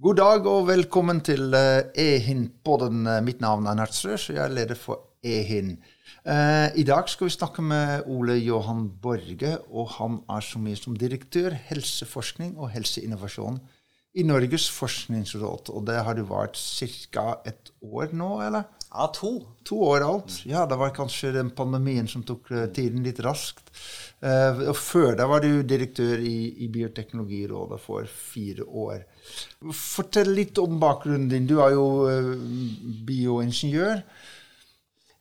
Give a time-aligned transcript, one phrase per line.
[0.00, 3.02] God dag og velkommen til EHIN EHIN-podden.
[3.20, 5.74] Mitt navn er Nertsrøs, og jeg er leder for EHIN.
[6.24, 10.80] Eh, I dag skal vi snakke med Ole Johan Borge, og han er så mye
[10.80, 13.60] som direktør helseforskning og helseinnovasjon
[14.16, 15.68] i Norges forskningsråd.
[15.68, 17.36] Og det har du vært ca.
[17.44, 18.72] et år nå, eller?
[18.88, 19.36] Ja, to.
[19.68, 20.40] To år alt.
[20.48, 23.68] Ja, det var kanskje den pandemien som tok eh, tiden litt raskt.
[24.24, 29.04] Og før da var du direktør i, i Bioteknologirådet for fire år.
[29.76, 31.48] Fortell litt om bakgrunnen din.
[31.48, 32.30] Du er jo uh,
[33.06, 34.02] bioingeniør.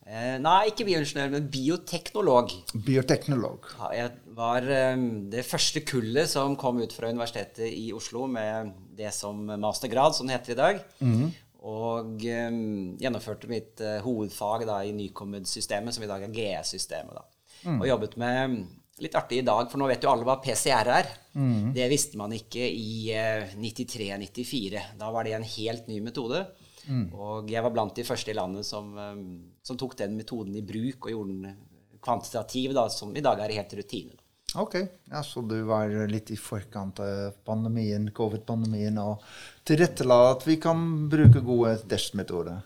[0.09, 2.55] Eh, nei, ikke bioingeniør, men bioteknolog.
[2.85, 3.67] Bioteknolog.
[3.93, 9.13] Jeg var um, det første kullet som kom ut fra Universitetet i Oslo med det
[9.15, 10.81] som mastergrad, som det heter i dag.
[11.03, 11.29] Mm.
[11.69, 17.19] Og gjennomførte mitt hovedfag da, i Nycomed-systemet, som i dag er GE-systemet.
[17.67, 17.81] Mm.
[17.81, 18.61] Og jobbet med
[19.03, 21.11] litt artig i dag, for nå vet jo alle hva PCR er.
[21.33, 21.71] Mm.
[21.75, 24.83] Det visste man ikke i uh, 93-94.
[24.99, 26.45] Da var det en helt ny metode.
[26.89, 27.09] Mm.
[27.13, 29.27] Og jeg var blant de første i landet som, um,
[29.65, 31.59] som, tok den metoden i bruk og gjorde den
[32.01, 34.17] kvantitativ, da, som i dag er helt rutine.
[34.57, 34.79] Ok,
[35.11, 39.21] ja, Så du var litt i forkant av pandemien, covid-pandemien og
[39.67, 40.81] tilrettela at vi kan
[41.11, 42.63] bruke gode testmetoder?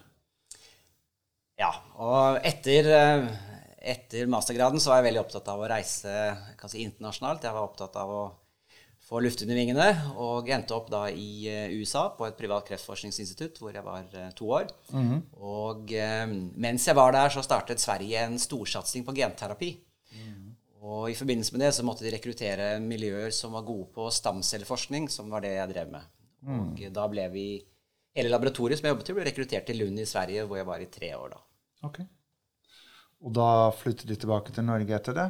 [1.59, 2.87] Ja, og etter
[3.83, 6.13] etter mastergraden så var jeg veldig opptatt av å reise
[6.71, 7.43] si, internasjonalt.
[7.43, 8.23] Jeg var opptatt av å
[9.03, 13.59] få luft under vingene, og endte opp da i eh, USA på et privat kreftforskningsinstitutt
[13.59, 14.69] hvor jeg var eh, to år.
[14.93, 15.19] Mm -hmm.
[15.43, 19.77] Og eh, mens jeg var der, så startet Sverige en storsatsing på genterapi.
[20.15, 20.55] Mm.
[20.81, 25.09] Og i forbindelse med det så måtte de rekruttere miljøer som var gode på stamcelleforskning,
[25.09, 26.01] som var det jeg drev med.
[26.41, 26.71] Mm.
[26.71, 27.65] Og da ble vi
[28.15, 30.79] Hele laboratoriet som jeg jobbet i, ble rekruttert til Lund i Sverige, hvor jeg var
[30.79, 31.39] i tre år da.
[31.81, 32.05] Okay.
[33.23, 35.27] Og da flyttet de tilbake til Norge etter det?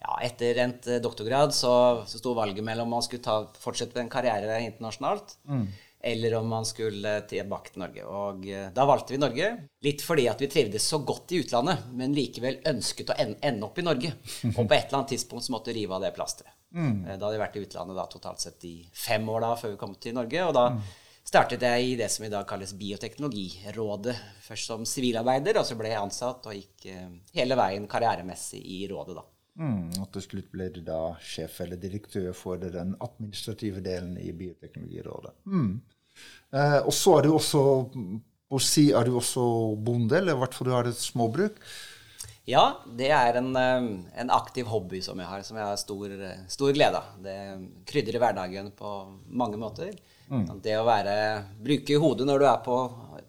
[0.00, 1.72] Ja, etter endt eh, doktorgrad så,
[2.08, 5.66] så sto valget mellom om man skulle ta, fortsette en karriere internasjonalt, mm.
[6.12, 8.06] eller om man skulle tilbake til Norge.
[8.08, 9.50] Og eh, da valgte vi Norge.
[9.84, 13.80] Litt fordi at vi trivdes så godt i utlandet, men likevel ønsket å ende opp
[13.80, 14.14] i Norge.
[14.56, 16.56] Og på et eller annet tidspunkt så måtte vi rive av det plasteret.
[16.72, 17.04] Mm.
[17.04, 19.76] Eh, da hadde vi vært i utlandet da, totalt sett i fem år da, før
[19.76, 20.48] vi kom til Norge.
[20.48, 20.90] og da mm
[21.30, 24.16] startet jeg i det som i dag kalles Bioteknologirådet.
[24.42, 28.80] Først som sivilarbeider, og så ble jeg ansatt og gikk eh, hele veien karrieremessig i
[28.90, 29.26] rådet, da.
[29.60, 34.32] Mm, og til slutt ble du da sjef eller direktør for den administrative delen i
[34.34, 35.36] Bioteknologirådet.
[35.46, 35.72] Mm.
[36.56, 37.64] Eh, og så er du også
[38.50, 39.46] på si er du også
[39.78, 41.62] bonde, eller i hvert fall du har et småbruk.
[42.50, 46.16] Ja, det er en, eh, en, aktiv hobby som jeg har, som jeg har stor,
[46.50, 47.18] stor glede av.
[47.22, 47.42] Det
[47.86, 48.96] krydrer hverdagen på
[49.30, 49.94] mange måter.
[50.30, 50.44] Mm.
[50.62, 51.14] Det å være,
[51.58, 52.76] bruke hodet når du er på,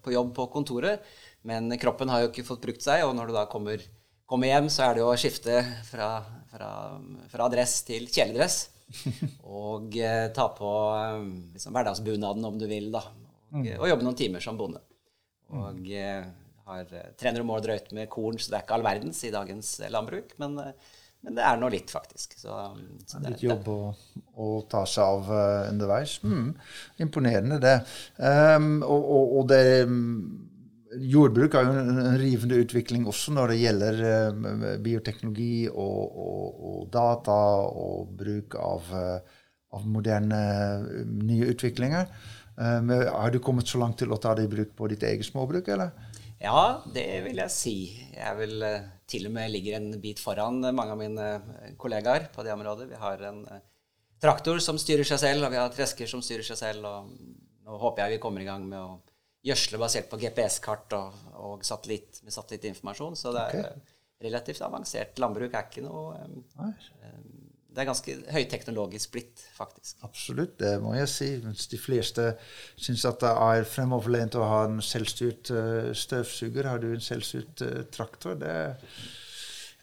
[0.04, 1.02] på, jobb på kontoret,
[1.48, 3.82] men kroppen har jo ikke fått brukt seg, og når du da kommer,
[4.30, 5.58] kommer hjem, så er det jo å skifte
[5.88, 6.12] fra,
[6.52, 6.70] fra,
[7.32, 8.68] fra dress til kjeledress.
[9.64, 11.18] og eh, ta på eh,
[11.56, 13.02] liksom, hverdagsbunaden, om du vil, da.
[13.52, 13.74] Og, mm.
[13.80, 14.82] og, jobbe noen timer som bonde.
[15.52, 16.22] Og eh,
[16.68, 19.74] har 300 eh, mål drøyt med korn, så det er ikke all verdens i dagens
[19.92, 20.36] landbruk.
[20.42, 20.92] men eh,
[21.22, 22.34] men det er nå litt, faktisk.
[22.40, 22.54] Så,
[23.06, 23.80] så det, litt jobb å,
[24.42, 26.16] å, ta seg av uh, underveis.
[26.26, 26.48] Mm,
[27.04, 27.76] imponerende, det.
[28.18, 29.62] Um, og, og, og, det
[30.92, 37.38] Jordbruk har jo en rivende utvikling også når det gjelder uh, bioteknologi og, og, data
[37.70, 39.42] og bruk av, uh,
[39.78, 40.40] av moderne
[41.06, 42.10] nye utviklinger.
[42.58, 45.30] Um, har du kommet så langt til å ta det i bruk på ditt eget
[45.30, 45.94] småbruk, eller?
[46.42, 47.76] Ja, det vil jeg si.
[48.16, 52.30] Jeg vil uh, til og med ligger en bit foran mange av mine eh, kollegaer
[52.34, 52.88] på det området.
[52.90, 53.60] Vi har en uh,
[54.22, 56.88] traktor som styrer seg selv, og vi har tresker som styrer seg selv.
[56.88, 58.98] og Nå håper jeg vi kommer i gang med å
[59.46, 63.18] gjødsle basert på GPS-kart og, og satellitt, med satellittinformasjon.
[63.18, 63.94] Så det er okay.
[64.28, 65.18] relativt avansert.
[65.22, 66.42] Landbruk er ikke noe um,
[67.72, 69.96] det er ganske høyteknologisk blitt, faktisk.
[70.04, 71.28] Absolutt, det må jeg si.
[71.40, 72.34] Mens de fleste
[72.76, 76.68] syns at det er fremoverlent å ha en selvstyrt uh, støvsuger.
[76.68, 78.36] Har du en selvstyrt uh, traktor?
[78.40, 78.54] Det,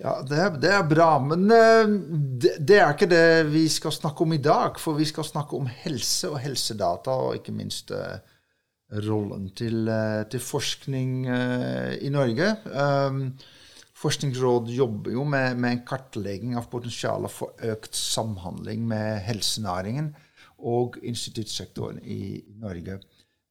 [0.04, 1.10] ja, det, det, er bra.
[1.26, 4.78] Men uh, det, det, er ikke det vi skal snakke om i dag.
[4.82, 7.96] For vi skal snakke om helse og helsedata, og ikke minst
[9.06, 9.90] rollen til,
[10.30, 12.54] til forskning i Norge.
[12.74, 13.34] Um,
[14.00, 20.14] Forskningsrådet jobber jo med, med, en kartlegging av potensialet for økt samhandling med helsenæringen
[20.60, 23.00] og instituttsektoren i Norge.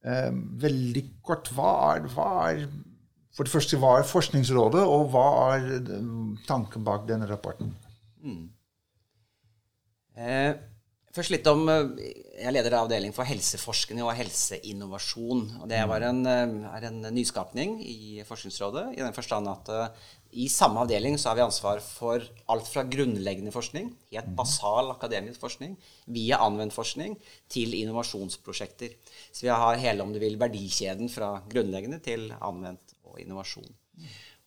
[0.04, 0.30] Eh,
[0.62, 2.68] veldig kort, hva er, hva er,
[3.34, 6.08] For det første, hva er Forskningsrådet, og hva er eh,
[6.48, 7.74] tanken bak denne rapporten?
[8.24, 8.48] Mm.
[10.18, 10.56] Eh,
[11.14, 15.44] først litt om eh, Jeg leder avdeling for helseforskning og helseinnovasjon.
[15.60, 19.92] og Det en, eh, er en nyskapning i Forskningsrådet, i den forstand at
[20.38, 25.42] I samme avdeling så har vi ansvar for alt fra grunnleggende forskning, helt basal akademisk
[25.42, 25.72] forskning,
[26.14, 27.16] via anvendt forskning
[27.50, 28.94] til innovasjonsprosjekter.
[29.32, 33.66] Så vi har hele, om du vil, verdikjeden fra grunnleggende til anvendt og innovasjon.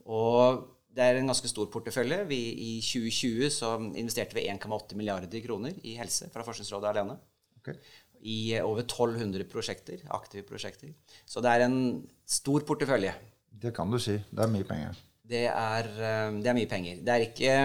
[0.07, 0.63] Og
[0.95, 2.23] det er en ganske stor portefølje.
[2.29, 2.39] Vi,
[2.69, 7.19] I 2020 så investerte vi 1,8 milliarder kroner i helse fra Forskningsrådet alene.
[7.59, 7.75] Okay.
[8.21, 10.95] I over 1200 prosjekter, aktive prosjekter.
[11.27, 11.79] Så det er en
[12.23, 13.15] stor portefølje.
[13.61, 14.21] Det kan du si.
[14.31, 14.99] Det er mye penger.
[15.31, 17.01] Det er, eh, det er mye penger.
[17.01, 17.55] Det er ikke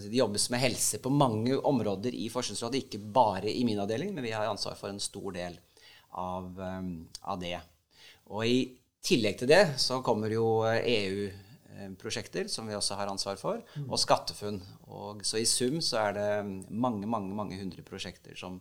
[0.00, 4.14] si, Det jobbes med helse på mange områder i Forskningsrådet, ikke bare i min avdeling,
[4.14, 5.58] men vi har ansvar for en stor del
[6.12, 6.90] av, eh,
[7.24, 7.58] av det.
[8.30, 8.58] Og i
[9.02, 11.30] tillegg til det så kommer jo EU
[11.80, 14.58] Eh, prosjekter som vi også har ansvar for, og SkatteFUNN.
[14.92, 16.28] Og så i sum så er det
[16.68, 18.58] mange, mange, mange hundre prosjekter som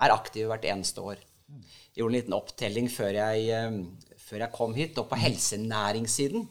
[0.00, 1.22] er aktive hvert eneste år.
[1.50, 4.98] Jeg gjorde en liten opptelling før jeg, eh, før jeg kom hit.
[5.02, 6.46] Og på helsenæringssiden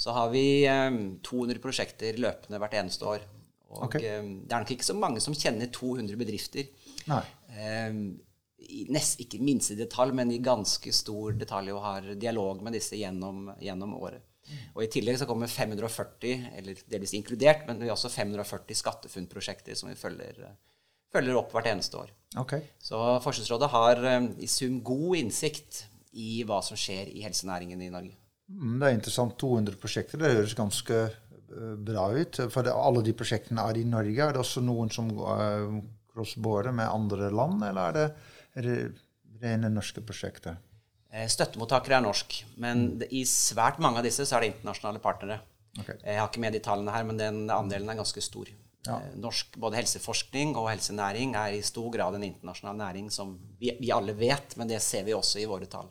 [0.00, 3.26] så har vi 200 eh, prosjekter løpende hvert eneste år.
[3.70, 4.02] Og okay.
[4.02, 6.72] det er nok ikke så mange som kjenner 200 bedrifter.
[7.10, 7.22] Nei.
[8.70, 12.98] I nest, ikke minste detalj, men i ganske stor detalj og har dialog med disse
[12.98, 14.24] gjennom, gjennom året.
[14.74, 19.78] Og I tillegg så kommer 540, eller delvis inkludert, men vi har også 540 SkatteFUNN-prosjekter
[19.78, 20.40] som vi følger,
[21.12, 22.10] følger, opp hvert eneste år.
[22.40, 22.64] Okay.
[22.82, 25.84] Så Forskningsrådet har eh, i sum god innsikt
[26.18, 28.16] i hva som skjer i helsenæringen i Norge.
[28.50, 29.36] Mm, det er interessant.
[29.40, 30.20] 200 prosjekter.
[30.20, 32.42] Det høres ganske eh, bra ut.
[32.52, 34.26] For det, alle de prosjektene er i Norge.
[34.26, 35.78] Er det også noen som uh,
[36.10, 38.08] crossborer med andre land, eller er det,
[38.66, 38.80] det
[39.40, 40.58] rene norske prosjekter?
[41.10, 43.06] Eh, støttemottakere er norsk, men mm.
[43.18, 45.40] i svært mange av disse så er det internasjonale partnere.
[45.78, 45.96] Okay.
[46.04, 48.50] Jeg har ikke med de tallene her, men den andelen er ganske stor.
[48.86, 48.96] Ja.
[48.96, 53.74] Eh, norsk både helseforskning og helsenæring er i stor grad en internasjonal næring som vi,
[53.80, 55.90] vi alle vet, men det ser vi også i våre tall.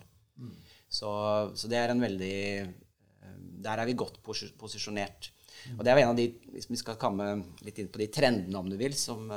[0.90, 1.10] Så,
[1.54, 5.32] så, det er en veldig eh, Der er vi godt posisjonert.
[5.76, 7.30] Og det er en av de Hvis vi skal komme
[7.68, 9.28] litt inn på de trendene, om du vil, som,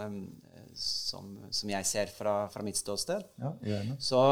[0.75, 4.23] som, som jeg ser fra, fra mitt ståsted, ja, så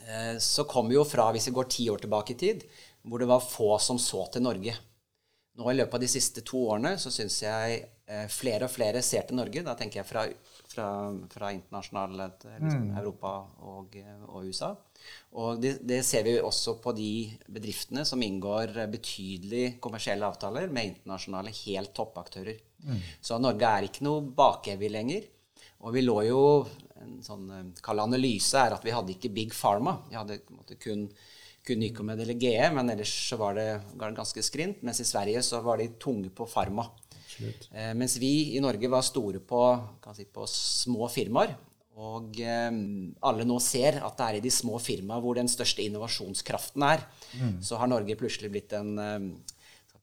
[0.00, 2.64] Eh, så kommer jo fra, hvis vi går ti år tilbake i tid,
[3.02, 4.74] hvor det var få som så til Norge.
[5.58, 9.02] Nå I løpet av de siste to årene så syns jeg eh, flere og flere
[9.04, 9.64] ser til Norge.
[9.66, 10.24] Da tenker jeg fra,
[10.74, 10.88] fra,
[11.32, 12.96] fra internasjonalt liksom, mm.
[13.00, 13.32] Europa
[13.68, 13.96] og,
[14.28, 14.72] og, USA.
[15.38, 17.12] Og det, det, ser vi også på de
[17.50, 22.60] bedriftene som inngår betydelig kommersielle avtaler med internasjonale helt toppaktører.
[22.82, 23.04] Mm.
[23.22, 25.28] Så Norge er ikke noe bakevig lenger.
[25.82, 26.40] Og vi lå jo
[27.02, 29.98] en sånn eh, kall analyse er at vi hadde ikke Big Pharma.
[30.08, 31.08] Vi hadde måte, kun,
[31.66, 33.68] kun Nycomed eller GE, men ellers så var det
[33.98, 34.82] ganske skrint.
[34.86, 36.86] Mens i Sverige så var de tunge på Pharma.
[37.72, 39.62] Eh, mens vi i Norge var store på,
[40.16, 41.54] si, på små firmaer.
[42.02, 42.68] Og eh,
[43.28, 47.04] alle nå ser at det er i de små firmaene hvor den største innovasjonskraften er.
[47.36, 47.58] Mm.
[47.64, 49.26] Så har Norge plutselig blitt en eh,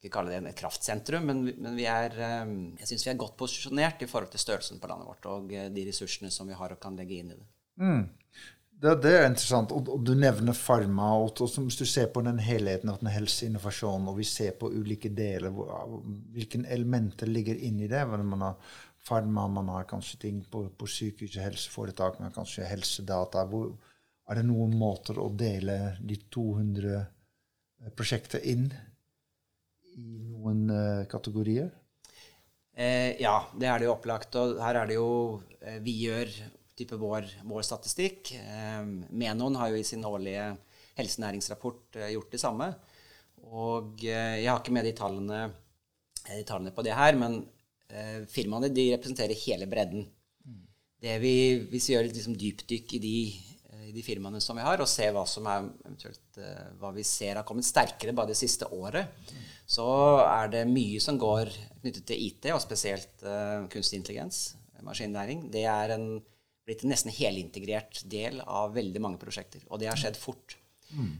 [0.00, 3.36] ikke kalle det et kraftsentrum, men, men vi er, eh, jeg syns vi er godt
[3.40, 6.72] posisjonert i forhold til størrelsen på landet vårt og eh, de ressursene som vi har
[6.72, 7.48] og kan legge inn i det.
[7.80, 8.06] Mm.
[8.80, 9.72] Det, det, er interessant.
[9.76, 11.10] Og, og du nevner Pharma.
[11.20, 14.70] Og, og, hvis du ser på den helheten av den helseinnovasjonen, og vi ser på
[14.72, 15.52] ulike deler,
[16.32, 18.06] hvilke elementer ligger inni det?
[18.08, 18.56] Man har
[19.06, 23.44] Pharma, man har kanskje ting på, på sykehus og helseforetak, man har kanskje helsedata.
[23.52, 23.72] Hvor,
[24.30, 27.00] er det noen måter å dele de 200
[27.98, 28.66] prosjektene inn
[29.96, 31.70] i noen uh, kategorier?
[32.76, 34.36] Eh, ja, det er det jo opplagt.
[34.38, 35.10] Og her er det jo
[35.60, 36.30] eh, Vi gjør
[36.80, 38.32] type vår, vår statistikk.
[38.40, 40.50] Eh, Menon har jo i sin årlige
[40.98, 42.70] helsenæringsrapport eh, gjort det samme.
[43.50, 45.42] Og eh, jeg har ikke med de tallene,
[46.26, 47.42] de tallene på det her, men
[48.30, 50.04] firmaene de representerer hele bredden.
[51.02, 51.32] Det vi,
[51.72, 53.14] hvis vi gjør et liksom dypdykk i de
[53.90, 55.66] i de firmaene som vi har, og ser hva som er
[56.78, 59.10] hva vi ser har kommet sterkere bare det siste året,
[59.70, 59.86] så
[60.24, 61.50] er det mye som går
[61.80, 64.40] knyttet til IT, og spesielt uh, kunstig intelligens,
[64.86, 65.48] maskinlæring.
[65.52, 66.06] Det er en,
[66.70, 69.66] blitt en nesten helintegrert del av veldig mange prosjekter.
[69.68, 70.56] Og det har skjedd fort.
[70.90, 71.12] Mm.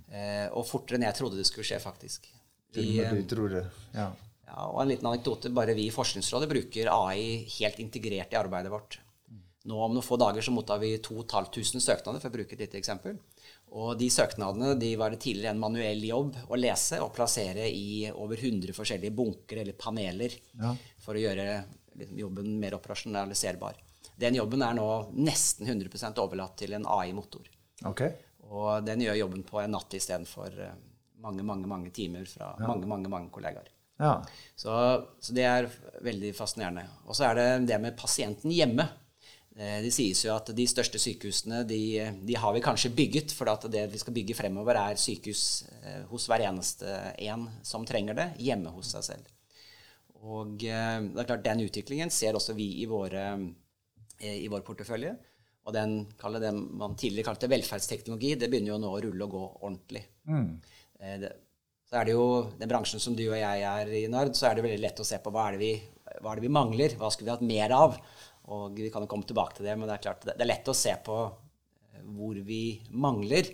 [0.59, 2.31] Og fortere enn jeg trodde det skulle skje, faktisk.
[2.75, 3.65] Vi, du tror det,
[3.95, 4.09] ja.
[4.47, 4.65] ja.
[4.71, 5.51] Og en liten anekdote.
[5.55, 9.01] Bare vi i Forskningsrådet bruker AI helt integrert i arbeidet vårt.
[9.69, 12.79] Nå om noen få dager så mottar vi 2500 søknader, for å bruke et lite
[12.81, 13.19] eksempel.
[13.77, 18.09] Og de søknadene de var det tidligere en manuell jobb å lese og plassere i
[18.11, 20.73] over 100 forskjellige bunker eller paneler ja.
[21.05, 21.47] for å gjøre
[22.01, 23.77] liksom, jobben mer operasjonaliserbar.
[24.21, 27.49] Den jobben er nå nesten 100% overlatt til en AI-motor.
[27.89, 28.17] Okay.
[28.51, 30.79] Og den gjør jobben på en natt istedenfor eh,
[31.23, 32.67] mange, mange, mange timer fra ja.
[32.67, 33.69] mange, mange, mange kollegaer.
[34.01, 34.17] Ja.
[34.57, 34.73] Så,
[35.21, 35.69] så, det er
[36.05, 36.87] veldig fascinerende.
[37.07, 38.87] Og så er det det med pasienten hjemme.
[39.57, 41.83] Eh, det sies jo at de største sykehusene de,
[42.27, 45.45] de har vi kanskje bygget, for at det vi skal bygge fremover, er sykehus
[45.83, 46.97] eh, hos hver eneste
[47.31, 49.37] en som trenger det, hjemme hos seg selv.
[50.21, 53.23] Og det er klart, den utviklingen ser også vi i, våre,
[54.21, 55.15] i vår portefølje.
[55.69, 56.01] Og den,
[56.41, 60.03] det man tidligere kalte velferdsteknologi, det begynner jo nå å rulle og gå ordentlig.
[60.31, 60.51] Mm.
[61.01, 61.35] Eh, det,
[61.91, 62.27] så er det jo
[62.59, 65.07] den bransjen som du og jeg er i, Nard, så er det veldig lett å
[65.07, 65.71] se på hva er det vi,
[66.23, 67.97] hva er det vi mangler, hva skulle vi hatt mer av?
[68.55, 70.71] Og vi kan jo komme tilbake til det, men det er klart det er lett
[70.71, 71.17] å se på
[72.15, 72.63] hvor vi
[72.95, 73.51] mangler.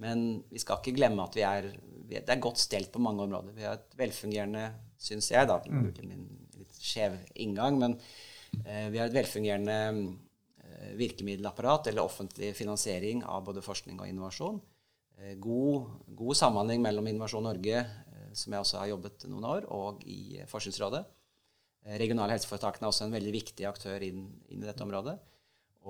[0.00, 1.70] Men vi skal ikke glemme at vi er,
[2.08, 3.56] det er godt stelt på mange områder.
[3.56, 4.66] Vi har et velfungerende,
[5.00, 5.88] syns jeg, da, mm.
[6.04, 6.28] min
[6.60, 9.76] litt skjev inngang, men eh, vi har et velfungerende
[10.64, 14.60] eh, virkemiddelapparat eller offentlig finansiering av både forskning og innovasjon.
[15.20, 19.66] Eh, god, god, samhandling mellom Innovasjon Norge, eh, som jeg også har jobbet noen år,
[19.68, 21.02] og i Forskningsrådet.
[21.84, 25.18] Eh, regionale helseforetakene er også en veldig viktig aktør inn, inn, i dette området.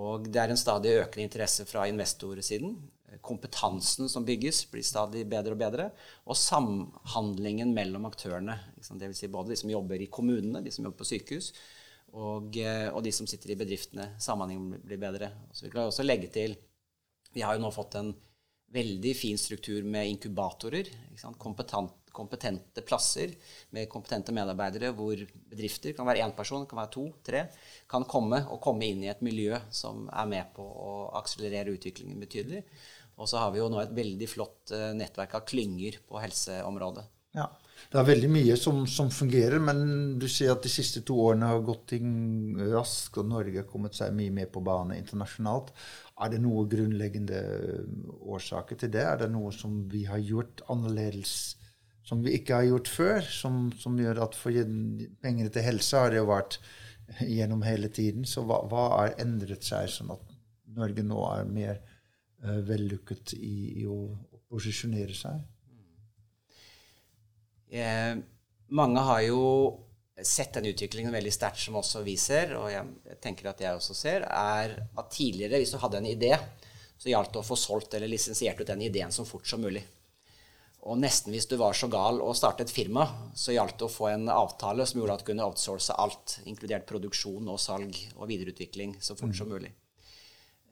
[0.01, 2.77] Og det er en stadig økende interesse fra investorsiden.
[3.11, 5.91] Eh, kompetansen som bygges, blir stadig bedre og bedre.
[6.27, 8.59] Og samhandlingen mellom aktørene.
[8.83, 9.15] Dvs.
[9.19, 11.53] Si både de som jobber i kommunene, de som jobber på sykehus,
[12.13, 14.13] og, eh, og de som sitter i bedriftene.
[14.21, 15.31] Samhandlingen blir bedre.
[15.53, 16.57] Så vi kan også legge til
[17.31, 18.09] Vi har jo nå fått en
[18.75, 20.89] veldig fin struktur med inkubatorer.
[21.39, 23.37] Kompetent, kompetente plasser
[23.71, 25.15] med kompetente medarbeidere hvor
[25.51, 27.45] bedrifter, kan være én person, kan være to, tre,
[27.91, 32.19] kan komme og komme inn i et miljø som er med på å akselerere utviklingen
[32.19, 32.65] betydelig.
[33.21, 37.07] Og så har vi jo nå et veldig flott eh, nettverk av klynger på helseområdet.
[37.37, 37.47] Ja.
[37.91, 39.81] Det er veldig mye som, som, fungerer, men
[40.21, 42.11] du sier at de siste to årene har gått ting
[42.75, 45.73] raskt, og Norge har kommet seg mye mer på bane internasjonalt.
[46.21, 47.41] Er det noen grunnleggende
[48.21, 49.07] årsaker til det?
[49.07, 51.39] Er det noe som vi har gjort annerledes
[52.11, 54.55] som vi ikke har gjort før, som, som gjør at for
[55.23, 56.59] pengene til helse har det jo vært
[57.27, 58.27] gjennom hele tiden.
[58.27, 58.65] Så hva,
[58.97, 60.37] har endret seg, sånn at
[60.77, 61.81] Norge nå er mer
[62.45, 64.11] uh, vellykket i, i, å
[64.51, 65.43] posisjonere seg?
[67.71, 68.17] Eh,
[68.75, 69.45] mange har jo
[70.23, 73.97] sett den utviklingen veldig sterkt, som også vi ser, og jeg tenker at jeg også
[73.97, 76.35] ser, er at tidligere, hvis du hadde en idé,
[77.01, 79.83] så gjaldt det å få solgt eller lisensiert ut den ideen så fort som mulig.
[80.89, 83.93] Og nesten hvis du var så gal å starte et firma, så gjaldt det å
[83.93, 88.29] få en avtale som gjorde at du kunne outsource alt, inkludert produksjon og salg og
[88.31, 89.55] videreutvikling, så fort som mm.
[89.57, 89.73] mulig.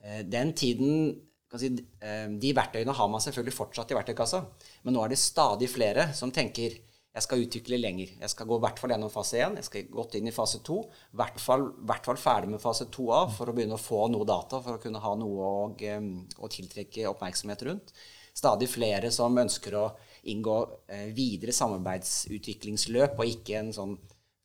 [0.04, 1.12] Eh, den tiden
[1.60, 4.42] si, eh, De verktøyene har man selvfølgelig fortsatt i verktøykassa,
[4.84, 6.76] men nå er det stadig flere som tenker
[7.16, 8.12] jeg skal utvikle lenger.
[8.20, 9.56] Jeg skal gå i hvert fall gjennom fase 1.
[9.58, 10.76] Jeg skal gått inn i fase 2.
[11.14, 14.28] I hvert fall, hvert fall ferdig med fase 2A for å begynne å få noe
[14.28, 17.94] data for å kunne ha noe å, å tiltrekke oppmerksomhet rundt
[18.38, 19.86] stadig flere som ønsker å
[20.30, 20.56] inngå
[20.90, 23.94] eh, videre samarbeidsutviklingsløp, og ikke en sånn,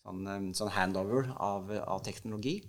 [0.06, 2.60] sånn, sånn handover av, av, teknologi.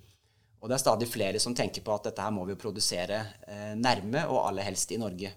[0.61, 3.73] Og det er stadig flere som tenker på at dette her må vi produsere eh,
[3.77, 5.33] nærme, og aller helst i Norge.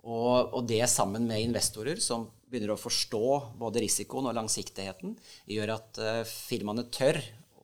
[0.00, 3.24] Og, og, det sammen med investorer som begynner å forstå
[3.60, 5.12] både risikoen og langsiktigheten,
[5.50, 7.20] gjør at uh, firmaene tør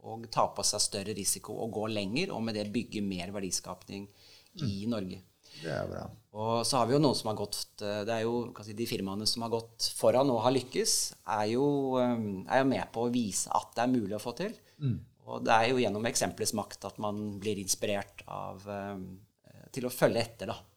[0.07, 4.05] å ta på seg større risiko og gå lenger, og med det bygge mer verdiskapning
[4.61, 4.93] i mm.
[4.93, 5.23] Norge.
[5.57, 6.05] Det er bra.
[6.37, 8.87] Og så har vi jo noen som har gått eh, det er jo, si, De
[8.89, 10.95] firmaene som har gått foran og har lykkes,
[11.39, 11.67] er jo,
[12.03, 12.15] eh,
[12.45, 14.55] er jo, med på å vise at det er mulig å få til.
[14.85, 14.99] Mm.
[15.27, 18.63] Og det er jo gjennom eksemplets makt at man blir inspirert av,
[19.75, 20.76] til å følge etter, da.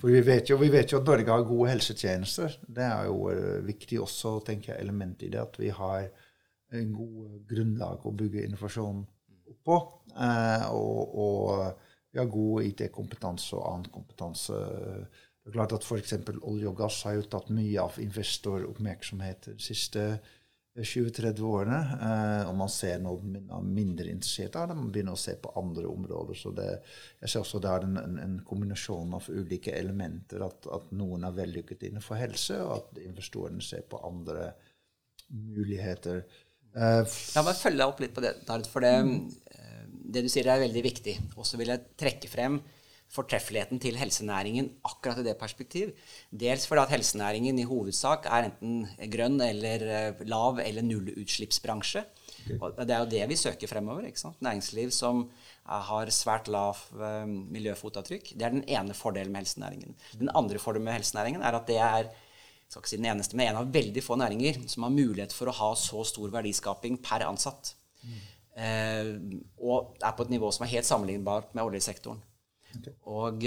[0.00, 2.58] For vi vet, jo, vi vet jo at Norge har gode helsetjenester.
[2.66, 3.30] Det er jo
[3.66, 5.40] viktig også, tenker jeg, element i det.
[5.42, 6.08] At vi har
[6.76, 9.02] en god grunnlag å bygge innovasjon
[9.66, 9.78] på.
[10.14, 14.60] Eh, og, og vi har god IT-kompetanse og annen kompetanse.
[15.40, 16.16] Det er klart at F.eks.
[16.42, 20.04] olje og gass har jo tatt mye av investoroppmerksomhet de siste
[20.78, 21.78] 20-30 årene.
[22.06, 23.14] Eh, og man ser nå
[23.66, 24.76] mindre interessert av det.
[24.78, 26.38] Man begynner å se på andre områder.
[26.38, 26.68] Så det,
[27.20, 30.44] jeg ser også det er en, en, kombinasjon av ulike elementer.
[30.46, 34.52] At, at noen er vellykket innenfor helse, og at investorene ser på andre
[35.30, 36.24] muligheter.
[36.70, 37.02] Uh,
[37.34, 38.36] La meg følge opp litt på det.
[38.70, 38.94] For det,
[39.90, 41.16] det du sier, er veldig viktig.
[41.36, 42.60] Og så vil jeg trekke frem
[43.10, 45.90] fortreffeligheten til helsenæringen akkurat i det perspektiv.
[46.30, 52.04] Dels fordi at helsenæringen i hovedsak er enten grønn eller eh, lav- eller nullutslippsbransje.
[52.60, 54.06] Og det er jo det vi søker fremover.
[54.06, 54.40] ikke sant?
[54.42, 55.26] Næringsliv som
[55.66, 58.32] har svært lav uh, miljøfotavtrykk.
[58.34, 59.94] Det er den ene fordelen med helsenæringen.
[60.18, 62.08] Den andre fordelen med helsenæringen er at det er
[62.70, 65.50] skal ikke si den eneste, men en av veldig få næringer som har mulighet for
[65.50, 67.72] å ha så stor verdiskaping per ansatt.
[68.06, 68.20] Mm.
[68.62, 69.08] Eh,
[69.58, 72.22] og er på et nivå som er helt sammenlignbart med oljesektoren.
[72.78, 72.94] Okay.
[73.10, 73.44] Og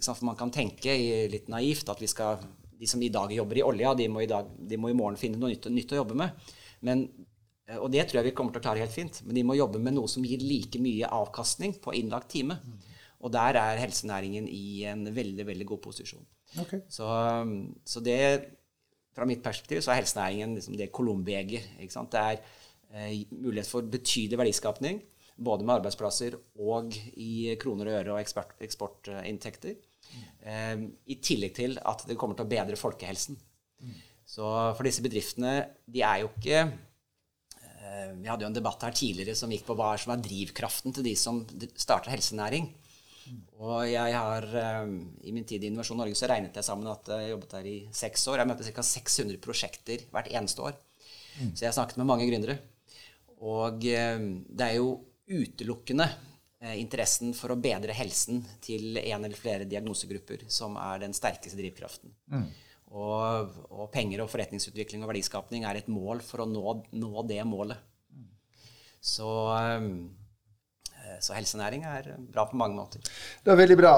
[0.00, 0.94] sant, for Man kan tenke
[1.30, 2.42] litt naivt at vi skal,
[2.76, 5.18] de som i dag jobber i olja, de må i, dag, de må i morgen
[5.20, 6.52] finne noe nytt, nytt, å jobbe med.
[6.86, 7.06] Men,
[7.68, 9.22] eh, og det tror jeg vi kommer til å klare helt fint.
[9.26, 12.58] Men de må jobbe med noe som gir like mye avkastning på innlagt time.
[13.24, 16.26] Og der er helsenæringen i en veldig veldig god posisjon.
[16.62, 16.84] Okay.
[16.92, 17.08] Så,
[17.84, 18.20] så, det
[19.16, 21.72] fra mitt perspektiv så er helsenæringen liksom det Columbi-egget.
[21.80, 22.40] Det er
[22.92, 25.00] eh, mulighet for betydelig verdiskapning,
[25.36, 29.76] både med arbeidsplasser og i kroner og øre og eksport, eksportinntekter.
[30.46, 30.74] Eh,
[31.12, 33.38] I tillegg til at det kommer til å bedre folkehelsen.
[33.82, 33.96] Mm.
[34.26, 38.96] Så for disse bedriftene, de er jo ikke eh, Vi hadde jo en debatt her
[38.96, 41.44] tidligere som gikk på hva som er drivkraften til de som
[41.76, 42.72] starter helsenæring.
[43.58, 44.88] Og jeg har eh,
[45.26, 47.76] i min tid i Innovasjon Norge så regnet jeg sammen at jeg jobbet der i
[47.94, 48.40] seks år.
[48.40, 48.86] Jeg møtte ca.
[48.86, 50.78] 600 prosjekter hvert eneste år.
[51.36, 51.52] Mm.
[51.52, 52.58] Så jeg har snakket med mange gründere.
[53.44, 54.90] Og eh, det er jo
[55.26, 56.06] utelukkende
[56.60, 61.58] eh, interessen for å bedre helsen til en eller flere diagnosegrupper som er den sterkeste
[61.58, 62.14] drivkraften.
[62.32, 62.46] Mm.
[62.96, 67.42] Og, og, penger og forretningsutvikling og verdiskapning er et mål for å nå, nå det
[67.48, 67.82] målet.
[68.14, 68.28] Mm.
[69.02, 70.25] Så Eh,
[71.20, 73.02] så helsenæring er bra på mange måter.
[73.44, 73.92] Det er veldig bra.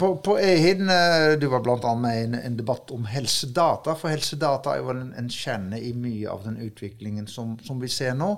[0.00, 1.94] På, på Ehin, eh, du var bl.a.
[1.98, 3.96] med i en, en, debatt om helsedata.
[3.98, 7.90] For helsedata er jo en, en kjerne i mye av den utviklingen som, som vi
[7.92, 8.32] ser nå.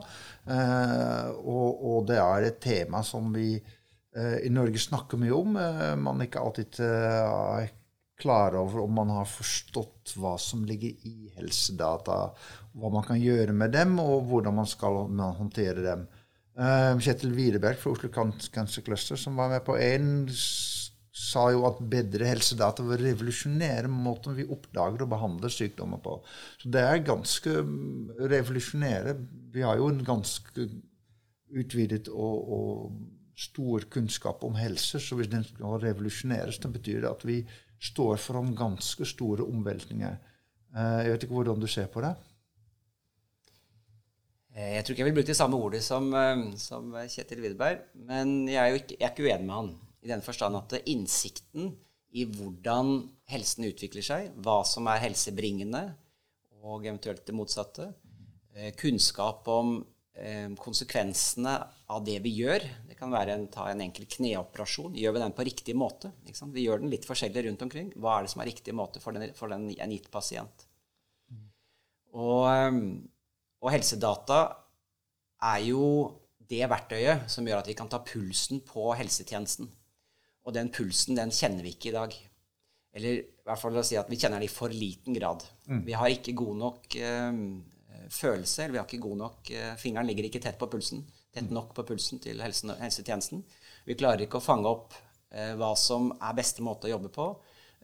[0.49, 5.59] Eh, og, og, det er et tema som vi eh, i Norge snakker mye om.
[5.61, 7.75] Eh, man er ikke alltid er eh,
[8.19, 12.17] klar over om man har forstått hva som ligger i helsedata,
[12.75, 15.05] hva man kan gjøre med dem, og hvordan man skal
[15.39, 16.09] håndtere dem.
[16.59, 20.27] Uh, Kjetil Widerberg fra Oslo Cancer Cluster, som var med på én,
[21.19, 26.17] sa jo at bedre helsedata vil revolusjonere måten vi oppdager og behandler sykdommer på.
[26.59, 29.15] Så det er ganske mm, revolusjonere.
[29.55, 30.67] Vi har jo en ganske
[31.59, 37.13] utvidet og, og stor kunnskap om helse, så hvis den skal revolusjoneres, det betyr det
[37.13, 37.39] at vi
[37.83, 40.19] står foran ganske store omveltninger.
[40.75, 42.17] Uh, jeg vet ikke hvordan du ser på det?
[44.59, 47.85] Eh, jeg tror ikke jeg vil bruke det samme ordet som, eh, som Kjetil Widerberg,
[48.09, 49.71] men jeg er ikke, jeg er ikke uenig med han
[50.03, 51.77] i den forstand at innsikten
[52.11, 55.83] i hvordan helsen utvikler seg, hva som er helsebringende,
[56.65, 57.93] og eventuelt det motsatte,
[58.55, 59.81] eh, kunnskap om
[60.59, 61.53] konsekvensene
[61.95, 62.65] av det vi gjør.
[62.89, 64.97] Det kan være en, ta en enkel kneoperasjon.
[64.99, 66.11] Gjør vi den på riktig måte?
[66.27, 67.93] Vi gjør den litt forskjellig rundt omkring.
[67.95, 70.67] Hva er det som er riktig måte for, den, for den, en gitt pasient?
[72.11, 72.51] Og
[73.63, 74.41] og helsedata
[75.49, 75.85] er jo
[76.49, 79.69] det verktøyet som gjør at vi kan ta pulsen på helsetjenesten.
[80.49, 82.15] Og den pulsen den kjenner vi ikke i dag.
[82.97, 85.45] Eller i hvert fall å si at vi kjenner den i for liten grad.
[85.69, 85.83] Mm.
[85.87, 87.43] Vi har ikke god nok eh,
[88.15, 91.05] følelse, eller vi har ikke god nok eh, Fingeren ligger ikke tett på pulsen.
[91.35, 93.45] Tett nok på pulsen til helse, helsetjenesten.
[93.85, 94.97] Vi klarer ikke å fange opp
[95.31, 97.29] eh, hva som er beste måte å jobbe på.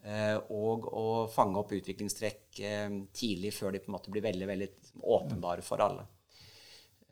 [0.05, 4.49] Eh, og å fange opp utviklingstrekk eh, tidlig før de på en måte blir veldig,
[4.51, 4.69] veldig
[5.17, 6.05] åpenbare for alle.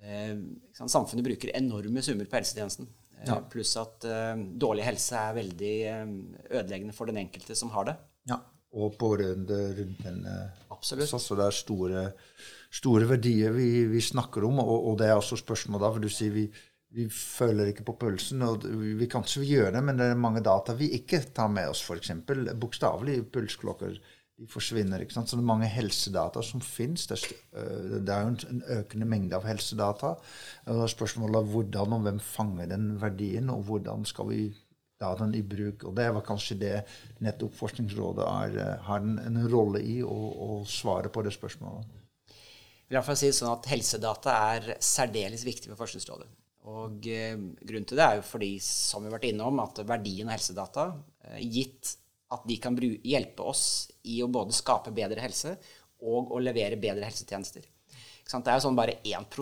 [0.05, 0.35] Eh,
[0.77, 2.91] samfunnet bruker enorme summer på helsetjenesten.
[3.23, 3.39] Ja.
[3.47, 4.03] Pluss at
[4.59, 5.75] dårlig helse er veldig
[6.59, 7.93] ødeleggende for den enkelte som har det.
[8.27, 8.41] Ja,
[8.75, 10.25] og pårørende rundt den.
[10.75, 11.07] Absolutt.
[11.07, 12.03] Så det er store,
[12.75, 16.11] store verdier vi, vi snakker om, og, og, det er også spørsmål da, for du
[16.11, 16.49] sier vi
[16.93, 18.43] vi føler ikke på pulsen.
[18.45, 18.67] og
[19.01, 21.85] Vi kanskje vi gjøre det, men det er mange data vi ikke tar med oss.
[21.87, 22.13] F.eks.
[22.61, 23.97] bokstavelig pulsklokker
[24.43, 25.03] de forsvinner.
[25.03, 25.31] ikke sant?
[25.31, 27.07] Så det er mange helsedata som fins.
[27.07, 27.21] Det,
[27.55, 30.17] øh, er jo en økende mengde av helsedata.
[30.73, 34.43] Og Spørsmålet er hvordan og hvem fanger den verdien, og hvordan skal vi
[35.01, 35.85] ta den i bruk.
[35.85, 36.77] Og Det var kanskje det
[37.21, 41.99] nettopp Forskningsrådet er, øh, har en, en rolle i å svare på det spørsmålet.
[42.83, 46.42] Jeg vil i hvert fall si sånn at Helsedata er særdeles viktig for Forskningsrådet.
[46.71, 50.29] Og eh, Grunnen til det er jo fordi, som vi har vært innom, at verdien
[50.31, 50.87] av helsedata,
[51.27, 51.97] eh, gitt
[52.33, 55.57] at de kan hjelpe oss i å både skape bedre helse
[56.03, 57.67] og å levere bedre helsetjenester.
[58.33, 59.35] Det er jo sånn bare 1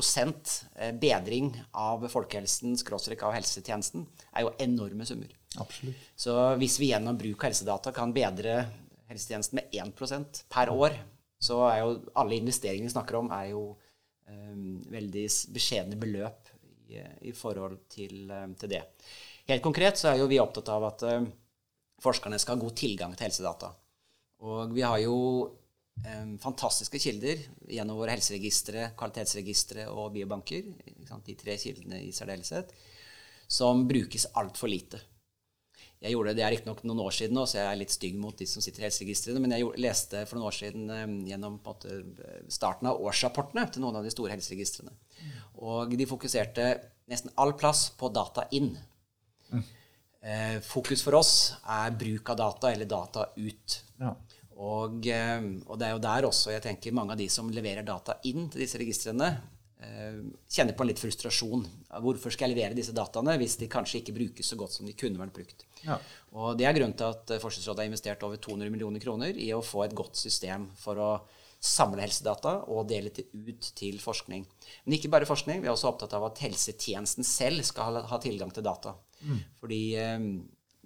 [0.81, 5.31] eh, bedring av folkehelsen skråstrek av helsetjenesten er jo enorme summer.
[5.61, 6.09] Absolutt.
[6.19, 8.65] Så hvis vi gjennom bruk av helsedata kan bedre
[9.11, 10.97] helsetjenesten med 1% per år,
[11.41, 13.63] så er jo alle investeringene vi snakker om, er jo
[14.29, 16.50] um, veldig beskjedne beløp
[16.91, 18.83] i, forhold til, eh, til, det.
[19.51, 21.31] Helt konkret så er jo vi opptatt av at uh,
[22.03, 23.73] forskerne skal ha god tilgang til helsedata.
[24.47, 25.17] Og vi har jo
[26.41, 30.71] fantastiske kilder gjennom våre helseregistre, kvalitetsregistre og biobanker,
[31.27, 32.71] de tre kildene i særdeleshet,
[33.45, 35.03] som brukes altfor lite.
[36.01, 38.37] Jeg gjorde Det er riktignok noen år siden nå, så jeg er litt stygg mot
[38.37, 41.59] de som sitter i helseregistrene, men jeg gjorde, leste for noen år siden um, gjennom
[41.61, 41.99] måte,
[42.49, 44.95] starten av årsrapportene til noen av de store helseregistrene.
[45.61, 46.71] Og de fokuserte
[47.11, 48.73] nesten all plass på data inn.
[49.53, 49.67] Mm.
[50.21, 51.35] Eh, fokus for oss
[51.69, 53.77] er bruk av data, eller data ut.
[54.01, 54.15] Ja.
[54.61, 57.87] Og, eh, og, det er jo der også jeg tenker mange av de som leverer
[57.87, 61.63] data inn til disse registrene, eh, kjenner på en litt frustrasjon.
[62.05, 64.93] Hvorfor skal jeg levere disse dataene hvis de kanskje ikke brukes så godt som de
[64.99, 65.65] kunne vært brukt?
[65.87, 65.97] Ja.
[66.37, 69.63] Og Det er grunnen til at Forskningsrådet har investert over 200 millioner kroner i å
[69.65, 71.11] få et godt system for å
[71.61, 74.47] samle helsedata og dele det ut til forskning.
[74.85, 75.61] Men ikke bare forskning.
[75.61, 78.95] Vi er også opptatt av at helsetjenesten selv skal ha, ha tilgang til data.
[79.21, 79.41] Mm.
[79.61, 80.29] Fordi eh,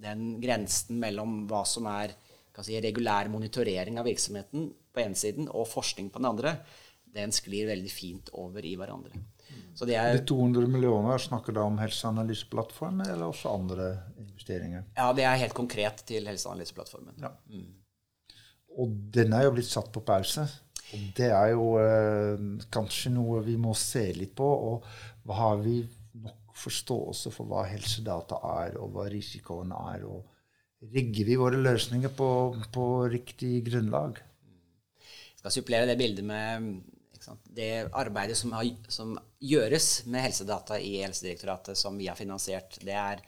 [0.03, 2.15] den grensen mellom hva som er
[2.63, 6.57] si, regulær monitorering av virksomheten på ene siden og forskning på den andre,
[7.15, 9.23] den sklir veldig fint over i hverandre.
[9.75, 13.89] Så det er, de 200 millioner, snakker da om helseanalyseplattformen eller også andre
[14.21, 14.85] investeringer?
[14.95, 17.17] Ja, det er helt konkret til helseanalyseplattformen.
[17.21, 17.33] Ja.
[17.51, 17.73] Mm.
[18.79, 20.47] Og den er jo blitt satt på pause.
[20.95, 24.47] Og det er jo eh, kanskje noe vi må se litt på.
[24.47, 25.81] Og har vi
[26.23, 30.07] nok forståelse for hva helsedata er, og hva risikoen er?
[30.07, 32.29] Og rigger vi våre løsninger på,
[32.75, 34.21] på riktig grunnlag?
[35.03, 36.71] Jeg skal supplere det bildet med
[37.57, 42.95] det arbeidet som, har, som, gjøres med helsedata i Helsedirektoratet, som vi har finansiert, det
[42.97, 43.21] er,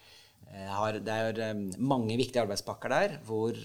[0.51, 3.57] eh, har, det er eh, mange viktige arbeidspakker der hvor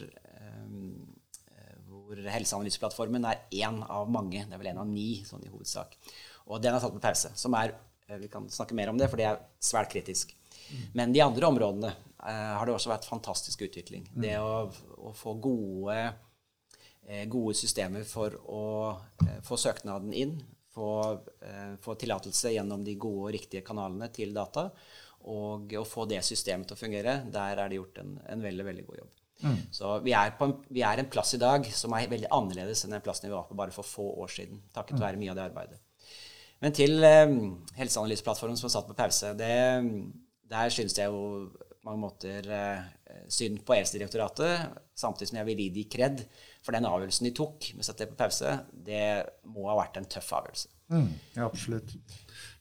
[2.12, 4.44] hvor Helseanalyseplattformen er én av mange.
[4.44, 5.96] Det er vel én av ni sånn i hovedsak.
[6.50, 7.32] Og den er tatt på pause.
[7.34, 7.74] som er,
[8.08, 10.34] eh, Vi kan snakke mer om det, for det er svært kritisk.
[10.94, 11.88] Men de andre områdene
[12.26, 14.08] eh, har det også vært fantastisk utvikling.
[14.14, 16.12] Det å, å få gode, eh,
[17.30, 18.64] gode, systemer for å
[19.24, 20.36] eh, få søknaden inn,
[20.72, 20.90] få,
[21.44, 24.68] eh, få tillatelse gjennom de gode og riktige kanalene til data,
[25.32, 28.64] og å få det systemet til å fungere, der er det gjort en, en veldig,
[28.70, 29.18] veldig god jobb.
[29.42, 29.58] Mm.
[29.74, 32.94] Så vi er, en, vi er, en, plass i dag som er veldig annerledes enn
[32.94, 34.62] den plassen vi var på bare for få år siden.
[34.74, 35.02] Takket mm.
[35.02, 35.80] være mye av det arbeidet.
[36.62, 37.36] Men til eh,
[37.74, 39.54] helseanalyseplattformen som er satt på pause, det,
[40.50, 41.50] der syns jeg jo
[41.82, 42.84] på mange måter eh,
[43.32, 46.22] synd på Helsedirektoratet, samtidig som jeg vil gi de kred.
[46.62, 49.05] For den avgjørelsen de tok med å sette det på pause, det
[49.51, 50.68] må ha vært en tøff avgjørelse.
[50.92, 51.94] Mm, ja, absolutt.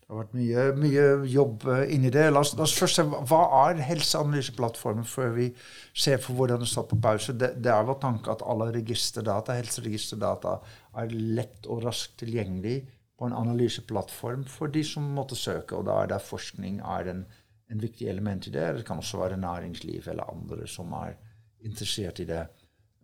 [0.02, 2.24] Det har vært mye, mye jobb eh, inni det.
[2.32, 5.46] La oss, la oss, først se, Hva er helseanalyseplattformen før vi
[5.94, 7.36] ser for hvordan det står på pause?
[7.40, 10.58] Det, det er vår tanke at alle registerdata, helseregisterdata
[11.00, 12.82] er lett og raskt tilgjengelig
[13.22, 15.78] på en analyseplattform for de som måtte søke.
[15.78, 17.22] og Da er det forskning er en,
[17.70, 18.66] en viktig element i det.
[18.80, 21.14] Det kan også være næringsliv eller andre som er
[21.62, 22.48] interessert i det.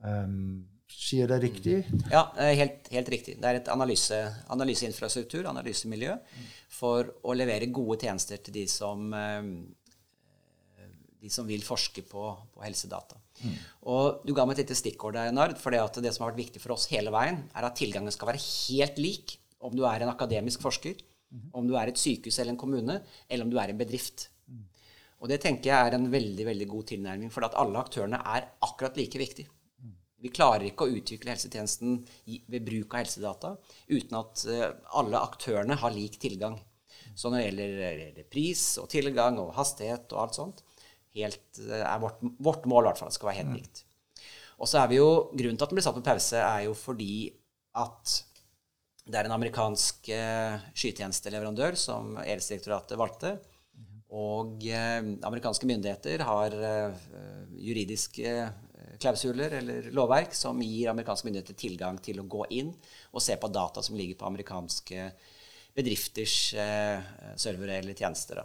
[0.01, 1.81] Um, Sier det riktig?
[2.11, 3.37] Ja, helt, helt riktig.
[3.41, 4.17] Det er et analyse,
[4.53, 6.15] analyseinfrastruktur, analysemiljø,
[6.71, 9.49] for å levere gode tjenester til de som, eh,
[11.23, 12.23] de som vil forske på,
[12.53, 13.19] på helsedata.
[13.43, 13.57] Mm.
[13.91, 15.57] Og Du ga meg et lite stikkord der, Nard.
[15.61, 18.31] For det, det som har vært viktig for oss hele veien, er at tilgangen skal
[18.31, 20.99] være helt lik om du er en akademisk forsker,
[21.33, 21.51] mm.
[21.57, 24.29] om du er et sykehus eller en kommune, eller om du er en bedrift.
[24.47, 24.65] Mm.
[25.21, 28.51] Og Det tenker jeg er en veldig veldig god tilnærming, for at alle aktørene er
[28.65, 29.49] akkurat like viktige.
[30.23, 33.53] Vi klarer ikke å utvikle helsetjenesten ved bruk av helsedata
[33.91, 36.57] uten at eh, alle aktørene har lik tilgang.
[37.17, 40.63] Så når det gjelder pris og tilgang og hastighet og alt sånt,
[41.17, 43.59] helt, eh, er vårt, vårt mål i hvert fall skal være helt mm.
[43.59, 43.83] likt.
[44.57, 46.73] Og så er vi jo, Grunnen til at den blir satt på pause, er jo
[46.77, 47.11] fordi
[47.77, 48.15] at
[49.07, 53.35] det er en amerikansk eh, skytjenesteleverandør som Helsedirektoratet valgte.
[54.17, 57.05] Og eh, amerikanske myndigheter har eh,
[57.69, 58.33] juridiske
[59.01, 62.73] klausuler eller lovverk som gir amerikanske myndigheter tilgang til å gå inn
[63.11, 65.09] og se på data som ligger på amerikanske
[65.77, 66.99] bedrifters eh,
[67.37, 68.41] servere eller tjenester.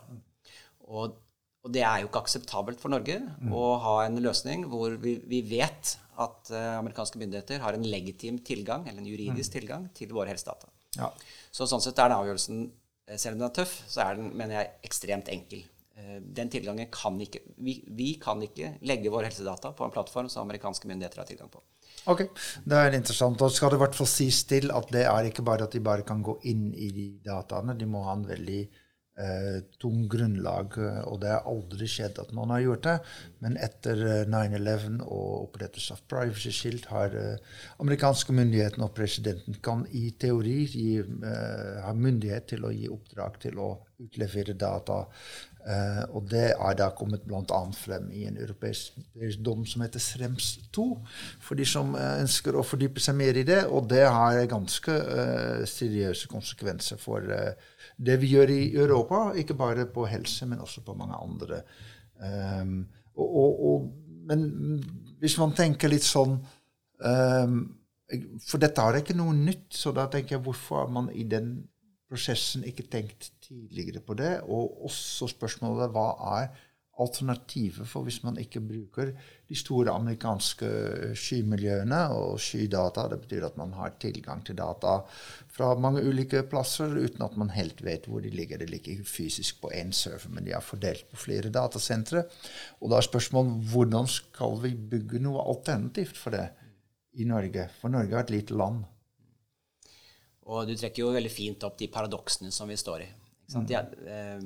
[0.88, 1.17] Og,
[1.62, 3.53] og, det er jo ikke akseptabelt for Norge mm.
[3.57, 8.41] å ha en løsning hvor vi, vi vet at eh, amerikanske myndigheter har en legitim
[8.45, 9.57] tilgang, eller en juridisk mm.
[9.59, 10.69] tilgang, til våre helsedata.
[10.99, 11.09] Ja.
[11.55, 12.67] Så sånn sett er den avgjørelsen,
[13.09, 15.65] eh, selv om den er tøff, så er den, mener jeg, ekstremt enkel.
[15.92, 20.31] Eh, den tilgangen kan ikke vi, vi, kan ikke legge våre helsedata på en plattform
[20.33, 21.61] som amerikanske myndigheter har tilgang på.
[22.09, 22.22] Ok,
[22.64, 23.42] Det er interessant.
[23.42, 25.85] Og skal det i hvert fall sies til at det er ikke bare at de
[25.85, 27.76] bare kan gå inn i de dataene.
[27.78, 28.62] De må ha en veldig
[29.18, 32.96] eh, tung grunnlag, eh, og det har aldri skjedd at noen har gjort det.
[33.44, 39.61] Men etter 9-11 eh, og opprettelse av Privacy Shield har eh, amerikanske myndigheter og presidenten
[39.64, 43.70] kan i teori gi, eh, ha myndighet til å gi oppdrag til å
[44.02, 45.05] utlevere data
[45.62, 47.61] Uh, og det er da kommet bl.a.
[47.79, 48.96] frem i en europeisk
[49.46, 50.87] dom som heter Srems 2,
[51.38, 53.61] for de som uh, ønsker å fordype seg mer i det.
[53.70, 57.31] Og det har ganske uh, seriøse konsekvenser for
[58.03, 61.62] det vi gjør i Europa, ikke bare på helse, men også på mange andre.
[62.18, 62.81] Um,
[63.14, 63.87] og, og, og,
[64.27, 64.44] men
[65.22, 66.37] hvis man tenker litt sånn
[67.03, 67.57] um,
[68.46, 71.55] For dette er ikke noe nytt, så da tenker jeg hvorfor man i den
[72.12, 74.35] prosessen ikke tenkt tidligere på det.
[74.44, 76.53] Og også spørsmålet hva er
[77.01, 79.12] alternativet for hvis man ikke bruker
[79.48, 80.68] de store amerikanske
[81.16, 83.07] skymiljøene og skydata.
[83.09, 84.98] Det betyr at man har tilgang til data
[85.53, 88.61] fra mange ulike plasser uten at man helt vet hvor de ligger.
[88.61, 92.27] Det ligger fysisk på én server, men de er fordelt på flere datasentre.
[92.81, 96.51] Og da er spørsmålet hvordan skal vi bygge noe alternativt for det
[97.16, 97.70] i Norge?
[97.81, 98.85] For Norge er et lite land.
[100.50, 103.11] Og du trekker jo veldig fint opp de paradoksene som vi står i.
[103.52, 104.40] De, eh,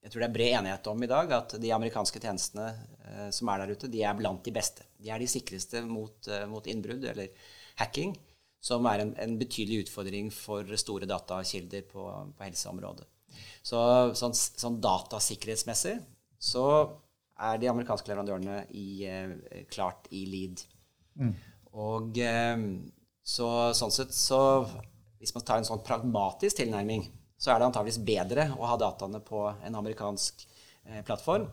[0.00, 3.50] jeg tror det er bred enighet om i dag at de amerikanske tjenestene eh, som
[3.52, 4.86] er der ute, de er blant de beste.
[5.00, 7.32] De er de sikreste mot, eh, mot innbrudd eller
[7.80, 8.14] hacking,
[8.60, 13.06] som er en, en, betydelig utfordring for store datakilder på, på helseområdet.
[13.64, 13.80] Så
[14.18, 15.98] sånn, sånn, datasikkerhetsmessig
[16.40, 16.64] så
[17.40, 20.64] er de amerikanske leverandørene i, eh, klart i lead.
[21.20, 21.34] Mm.
[21.80, 22.64] Og eh,
[23.20, 24.40] så, sånn sett så
[25.20, 27.04] Hvis man tar en sånn pragmatisk tilnærming,
[27.40, 31.46] så er det antageligvis bedre å ha dataene på en amerikansk eh, plattform.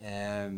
[0.00, 0.48] Eh,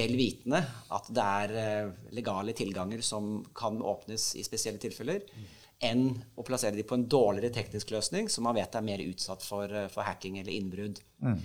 [0.00, 0.62] vel vitende
[0.96, 5.48] at det er eh, legale tilganger som kan åpnes i spesielle tilfeller, mm.
[5.88, 9.44] enn å plassere de på en dårligere teknisk løsning som man vet er mer utsatt
[9.44, 11.02] for, eh, for hacking eller innbrudd.
[11.24, 11.42] Mm.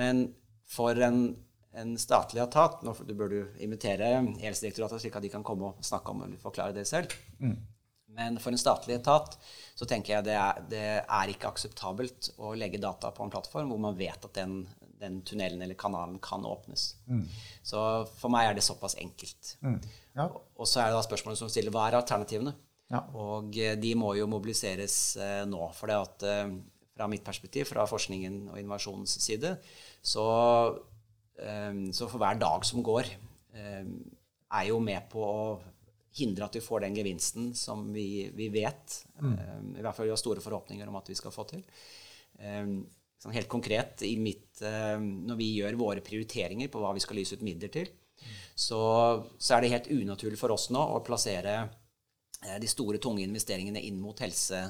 [0.00, 0.28] Men
[0.68, 1.26] for en
[1.74, 4.10] en statlig etat Nå du bør du invitere
[4.42, 7.14] Helsedirektoratet, slik at de kan komme og snakke om eller forklare det selv.
[7.40, 7.56] Mm.
[8.14, 9.36] Men for en statlig etat
[9.74, 13.72] så tenker jeg det er, det er, ikke akseptabelt å legge data på en plattform
[13.72, 14.60] hvor man vet at den,
[15.00, 16.92] den tunnelen eller kanalen kan åpnes.
[17.10, 17.24] Mm.
[17.66, 17.80] Så
[18.20, 19.56] for meg er det såpass enkelt.
[19.66, 19.80] Mm.
[20.14, 20.28] Ja.
[20.28, 22.54] Og, og, så er det da spørsmålet som stiller hva er alternativene?
[22.92, 23.02] Ja.
[23.18, 25.66] Og eh, de må jo mobiliseres eh, nå.
[25.74, 26.54] For det at eh,
[26.94, 29.56] fra mitt perspektiv, fra forskningen og innovasjonens side,
[30.04, 30.26] så
[31.42, 33.10] eh, så for hver dag som går,
[33.58, 33.96] ehm,
[34.54, 35.46] er jo med på å
[36.14, 39.00] hindre at vi får den gevinsten som vi, vi vet.
[39.20, 39.32] Mm.
[39.32, 41.64] Ehm, I hvert fall vi har store forhåpninger om at vi skal få til.
[42.34, 47.44] Sånn helt konkret mitt, når vi gjør våre prioriteringer på hva vi skal lyse ut
[47.46, 47.86] midler til,
[48.54, 48.80] så,
[49.38, 53.82] så, er det helt unaturlig for oss nå å plassere eh, de store, tunge investeringene
[53.82, 54.60] inn mot helse,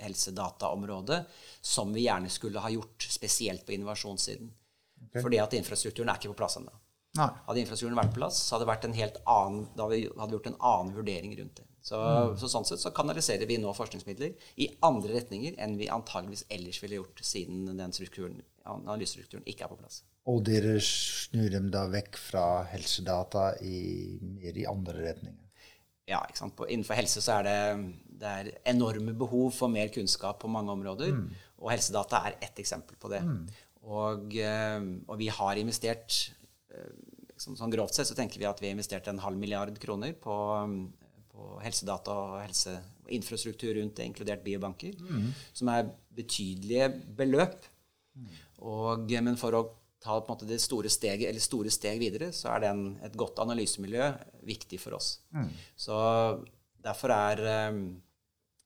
[0.00, 1.18] helsedataområdet,
[1.60, 4.48] som vi gjerne skulle ha gjort, spesielt på innovasjonssiden.
[5.08, 5.20] Okay.
[5.20, 6.72] Fordi at infrastrukturen er ikke på plass ennå.
[7.16, 10.50] Hadde infrastrukturen vært på plass, så hadde, vært en helt annen, da hadde vi gjort
[10.50, 11.66] en annen vurdering rundt det.
[11.86, 12.34] Så, mm.
[12.40, 16.80] så, sånn sett så kanaliserer vi nå forskningsmidler i andre retninger enn vi antageligvis ellers
[16.82, 20.00] ville gjort siden den strukturen, analysestrukturen ikke er på plass.
[20.26, 25.44] Og dere snur dem da vekk fra helsedata i, mer i andre retninger?
[26.10, 26.56] Ja, ikke sant?
[26.58, 27.60] På, innenfor helse så er det,
[28.18, 31.14] det er enorme behov for mer kunnskap på mange områder.
[31.14, 31.30] Mm.
[31.62, 33.22] Og helsedata er ett eksempel på det.
[33.26, 33.46] Mm.
[33.86, 36.18] Og, eh, og vi har investert
[37.36, 40.16] liksom, Sånn grovt sett så tenker vi at vi har investert en halv milliard kroner
[40.18, 40.36] på,
[41.32, 45.26] på helsedata og helseinfrastruktur rundt det, inkludert biobanker, mm.
[45.56, 47.68] som er betydelige beløp.
[48.16, 48.30] Mm.
[48.66, 49.66] Og, men for å
[50.02, 54.10] ta måte det store steget, eller store steg videre, så er den, et godt analysemiljø
[54.46, 55.16] viktig for oss.
[55.34, 55.48] Mm.
[55.76, 55.96] Så
[56.84, 57.42] derfor er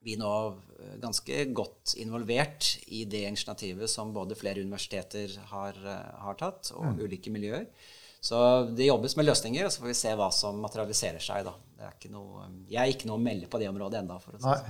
[0.04, 0.32] vi nå
[1.00, 6.94] ganske godt involvert i det initiativet som både flere universiteter har, eh, har tatt, og
[6.94, 7.02] mm.
[7.04, 7.66] ulike miljøer.
[8.20, 8.38] Så
[8.76, 11.48] det jobbes med løsninger, og så får vi se hva som materialiserer seg.
[11.48, 11.56] da.
[12.12, 14.20] Noe, jeg er ikke noe å melde på det området ennå.
[14.20, 14.60] Si Nei.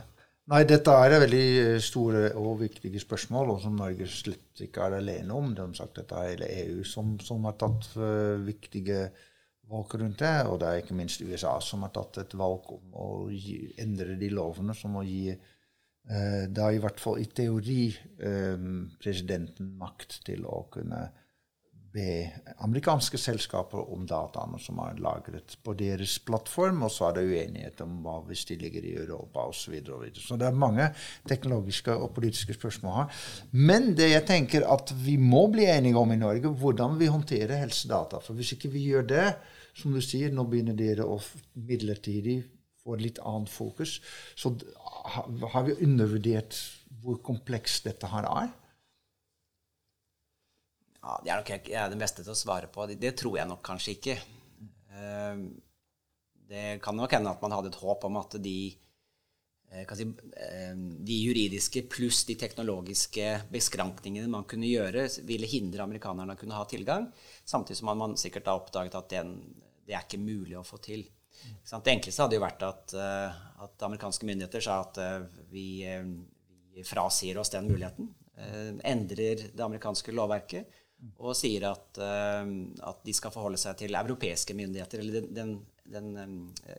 [0.50, 4.82] Nei, dette er et veldig eh, store og viktige spørsmål, og som Norge slett ikke
[4.82, 5.52] er alene om.
[5.54, 9.04] De har sagt dette er hele EU som, som har tatt uh, viktige
[9.70, 10.34] valg rundt det.
[10.50, 14.18] Og det er ikke minst USA som har tatt et valg om å gi, endre
[14.18, 15.40] de lovene som å gi det
[16.56, 17.84] da i hvert fall i teori
[18.24, 18.62] eh,
[18.98, 21.04] presidenten makt til å kunne
[21.90, 22.30] be
[22.62, 27.82] amerikanske selskaper om dataene som er lagret på deres plattform, og så er det uenighet
[27.82, 29.58] om hva hvis de ligger i Europa osv.
[29.60, 30.86] Så, videre, så det er mange
[31.28, 33.24] teknologiske og politiske spørsmål her.
[33.52, 37.58] Men det jeg tenker at vi må bli enige om i Norge, hvordan vi håndterer
[37.64, 38.22] helsedata.
[38.22, 39.26] For hvis ikke vi gjør det,
[39.74, 41.18] som du sier, nå begynner dere å
[41.58, 42.40] midlertidig
[42.84, 43.98] få litt annet fokus.
[44.38, 44.54] Så
[45.52, 46.56] har vi undervurdert
[47.00, 48.50] hvor komplekst dette her er?
[51.00, 52.86] Ja, Det er nok jeg er den beste til å svare på.
[52.88, 54.16] Det, det tror jeg nok kanskje ikke.
[54.90, 55.48] Uh,
[56.50, 58.56] det kan nok hende at man hadde et håp om at de,
[59.72, 66.36] uh, si, uh, de juridiske pluss de teknologiske beskrankningene man kunne gjøre, ville hindre amerikanerne
[66.36, 67.08] å kunne ha tilgang.
[67.48, 69.38] Samtidig som man, man sikkert har oppdaget at den,
[69.88, 71.08] det er ikke mulig å få til.
[71.40, 75.20] Det enkleste hadde jo vært at, eh, at amerikanske myndigheter sa at eh,
[75.52, 76.04] vi, eh,
[76.74, 78.14] vi, frasier oss den muligheten.
[78.88, 80.78] Endrer det amerikanske lovverket
[81.18, 86.32] og sier at, at de skal forholde seg til europeiske myndigheter, eller den, den, den,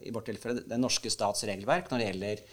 [0.05, 2.43] i vårt tilfelle den norske stats regelverk når det gjelder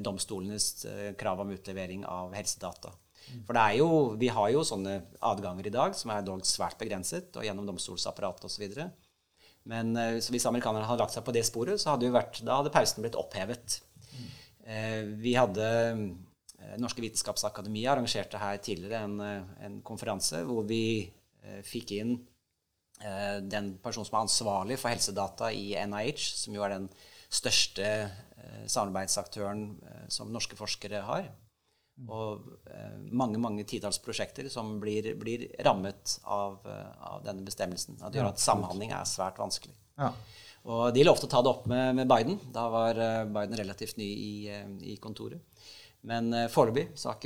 [0.00, 0.86] domstolenes
[1.20, 2.92] krav om utlevering av helsedata.
[3.46, 3.88] For det er jo,
[4.20, 8.46] vi har jo sånne adganger i dag som er dog svært begrenset, og gjennom domstolsapparatet
[8.46, 8.84] osv.
[9.66, 13.02] Men hvis amerikanerne hadde lagt seg på det sporet, så hadde, vært, da hadde pausen
[13.02, 13.80] blitt opphevet.
[14.12, 14.30] Mm.
[15.24, 15.66] Vi hadde
[16.82, 19.20] Norske Vitenskapsakademi arrangerte her tidligere en,
[19.62, 21.12] en konferanse hvor vi
[21.62, 22.16] fikk inn
[23.46, 26.88] den personen som er ansvarlig for helsedata i NIH, som jo er den
[27.32, 31.28] største eh, samarbeidsaktøren eh, som norske forskere har.
[32.12, 37.96] Og eh, mange mange titalls prosjekter som blir, blir rammet av, eh, av, denne bestemmelsen.
[38.02, 39.74] At Det gjør at samhandling er svært vanskelig.
[39.96, 40.12] Ja.
[40.66, 42.38] Og de lovte å ta det opp med, med Biden.
[42.52, 45.40] Da var eh, Biden relativt ny i, eh, i kontoret.
[46.06, 47.16] Men uh, foreløpig så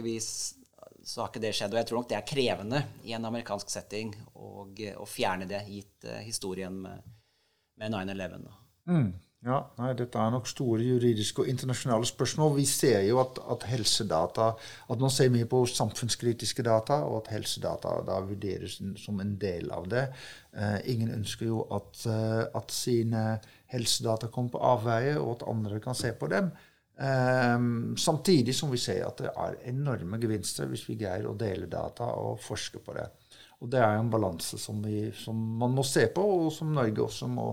[1.01, 1.73] så har ikke det skjedd.
[1.73, 4.67] Og jeg tror nok det er krevende i en amerikansk setting å,
[5.01, 7.11] å fjerne det, gitt uh, historien med,
[7.81, 8.47] med 9-11.
[8.91, 9.11] Mm.
[9.41, 12.51] Ja, nei, Dette er nok store juridiske og internasjonale spørsmål.
[12.59, 14.51] Vi ser jo at, at helsedata
[14.93, 19.73] at man ser mye på samfunnskritiske data, og at helsedata da vurderes som en del
[19.73, 20.03] av det.
[20.53, 23.25] Eh, ingen ønsker jo at, eh, at, sine
[23.73, 26.53] helsedata kommer på avveie, og at andre kan se på dem.
[27.01, 27.59] Eh,
[27.97, 32.11] samtidig som vi ser at det er enorme gevinster hvis vi greier å dele data
[32.21, 33.09] og forske på det.
[33.61, 37.05] Og det er en balanse som, vi, som man må se på, og som Norge
[37.05, 37.53] også må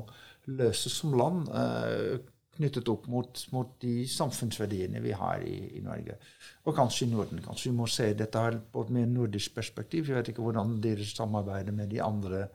[0.55, 2.19] løses som land eh,
[2.57, 6.17] knyttet opp mot, mot, de samfunnsverdiene vi har i, i, Norge.
[6.65, 7.41] Og kanskje i Norden.
[7.43, 10.07] Kanskje vi må se dette her på et mer nordisk perspektiv.
[10.07, 12.47] Jeg vet ikke hvordan dere samarbeider med de andre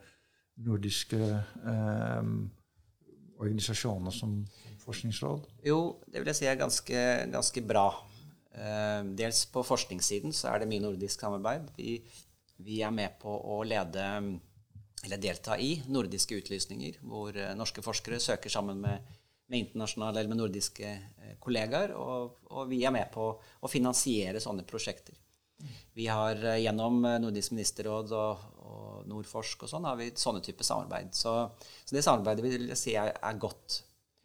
[0.65, 2.33] nordiske eh,
[3.43, 4.41] organisasjonene som
[4.83, 5.47] Forskningsråd?
[5.67, 5.79] Jo,
[6.11, 7.87] det vil jeg si er ganske, ganske bra.
[8.53, 11.71] Eh, dels på forskningssiden så er det mye nordisk samarbeid.
[11.77, 11.97] Vi,
[12.61, 14.05] vi er med på å lede
[15.03, 19.15] eller delta i nordiske utlysninger, hvor eh, norske forskere søker sammen med,
[19.51, 24.43] med internasjonale eller med nordiske eh, kollegaer, og, og, vi er med på å finansiere
[24.43, 25.17] sånne prosjekter.
[25.95, 31.13] Vi har gjennom Nordisk ministerråd og, og Nordforsk og sånn, har vi sånne type samarbeid.
[31.15, 31.35] Så,
[31.85, 33.77] så, det samarbeidet vil jeg si er, er godt.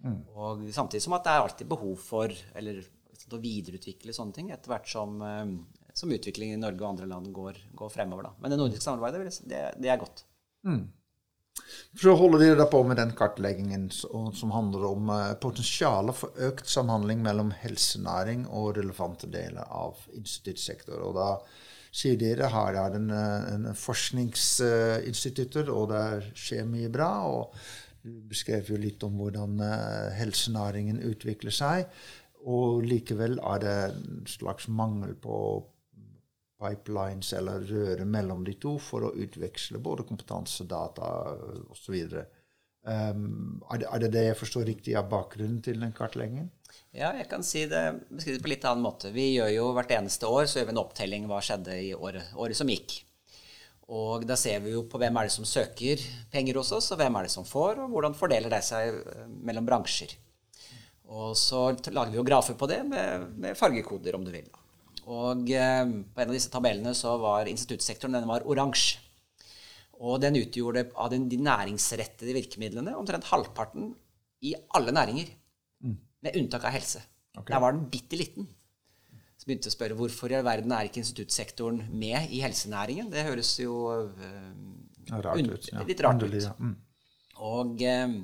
[0.04, 0.20] Mm.
[0.38, 2.84] Og samtidig som at det er alltid behov for eller,
[3.34, 5.18] å videreutvikle sånne ting etter hvert som,
[5.92, 8.28] som utviklingen i Norge og andre land går, går fremover.
[8.30, 8.36] Da.
[8.40, 10.22] Men det nordiske samarbeidet det, det er godt.
[10.64, 10.86] Mm.
[11.98, 17.22] Så holder dere på med den kartleggingen som handler om uh, potensialet for økt samhandling
[17.24, 21.02] mellom helsenæring og relevante deler av instituttsektoren.
[21.08, 21.30] Og da
[21.98, 27.12] sier dere her er en, eh, en forskningsinstitutter, og det skjer mye bra.
[27.26, 27.54] og
[28.04, 31.88] Du beskrev jo litt om hvordan uh, helsenæringen utvikler seg.
[32.48, 35.38] Og likevel er det en slags mangel på
[36.58, 41.08] pipelines eller røre mellom de to for å utveksle både kompetanse, data
[41.70, 41.96] osv.
[42.88, 46.48] Um, er, det, er det det jeg forstår riktig av bakgrunnen til den kartleggingen?
[46.94, 49.12] Ja, jeg kan si det beskrive det på litt annen måte.
[49.14, 52.32] Vi gjør jo hvert eneste år så gjør vi en opptelling hva skjedde i året,
[52.38, 53.00] året som gikk.
[53.88, 56.00] Og da ser vi jo på hvem er det som søker
[56.32, 59.28] penger hos oss, og hvem er det som får, og hvordan fordeler det seg eh,
[59.48, 60.12] mellom bransjer.
[61.08, 64.50] Og så lager vi jo grafer på det med, med fargekoder, om du vil.
[65.08, 69.00] Og eh, på en av disse tabellene så var instituttsektoren den var oransje.
[69.98, 73.94] Og den utgjorde av den, de næringsrettede virkemidlene omtrent halvparten
[74.44, 75.32] i alle næringer.
[75.82, 75.96] Mm.
[76.28, 77.02] Med unntak av helse.
[77.32, 77.50] Okay.
[77.54, 78.46] Der var den bitte liten.
[79.48, 83.08] Begynte å spørre hvorfor i all verden er ikke instituttsektoren med i helsenæringen.
[83.12, 84.26] Det høres jo uh,
[85.08, 85.84] rart ut, ja.
[85.88, 86.36] litt rart ut.
[86.60, 86.74] Mm.
[87.48, 88.18] Og uh,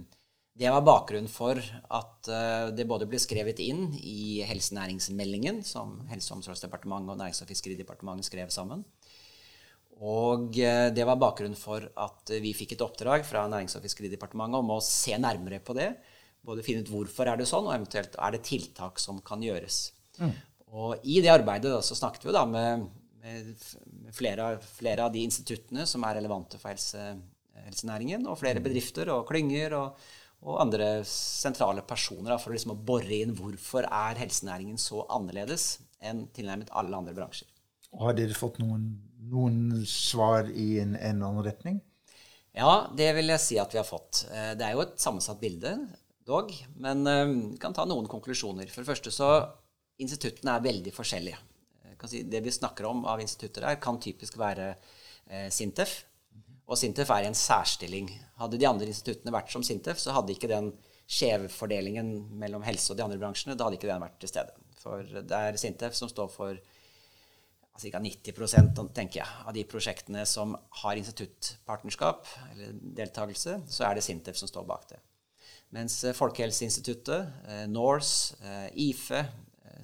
[0.55, 6.31] det var bakgrunnen for at uh, det både ble skrevet inn i helsenæringsmeldingen, som Helse-
[6.31, 8.85] og omsorgsdepartementet og Nærings- og fiskeridepartementet skrev sammen.
[10.05, 14.61] Og uh, det var bakgrunnen for at vi fikk et oppdrag fra Nærings- og fiskeridepartementet
[14.61, 15.95] om å se nærmere på det.
[16.45, 19.87] Både finne ut hvorfor er det sånn, og eventuelt er det tiltak som kan gjøres.
[20.21, 20.35] Mm.
[20.75, 22.89] Og i det arbeidet da, så snakket vi da med,
[23.23, 23.55] med
[24.15, 27.15] flere, flere, av de instituttene som er relevante for helse,
[27.69, 28.67] helsenæringen, og flere mm.
[28.67, 29.79] bedrifter og klynger.
[29.79, 30.05] og
[30.45, 35.79] og andre sentrale personer da, for liksom å bore inn hvorfor er helsenæringen så annerledes
[36.05, 37.49] enn tilnærmet alle andre bransjer.
[37.97, 38.91] Har dere fått noen,
[39.31, 41.81] noen svar i en, en, eller annen retning?
[42.55, 44.27] Ja, det vil jeg si at vi har fått.
[44.29, 45.73] Eh, det er jo et sammensatt bilde,
[46.27, 46.53] dog.
[46.83, 48.69] Men eh, vi kan ta noen konklusjoner.
[48.71, 49.31] For det første så
[50.03, 51.41] Instituttene er veldig forskjellige.
[52.05, 56.03] Si, det vi snakker om av institutter her, kan typisk være eh, Sintef,
[56.65, 58.11] og Sintef er i en særstilling.
[58.41, 60.73] Hadde de andre instituttene vært som Sintef, så hadde ikke den
[61.05, 64.55] skjevfordelingen mellom helse og de andre bransjene da hadde ikke den vært til stede.
[64.81, 66.61] For det er Sintef som står for
[67.75, 68.01] ca.
[68.01, 74.39] 90% tenker jeg, av de prosjektene som har instituttpartnerskap eller deltakelse, så er det Sintef
[74.41, 75.01] som står bak det.
[75.75, 79.25] Mens eh, Folkehelseinstituttet, eh, NORSE, eh, IFE,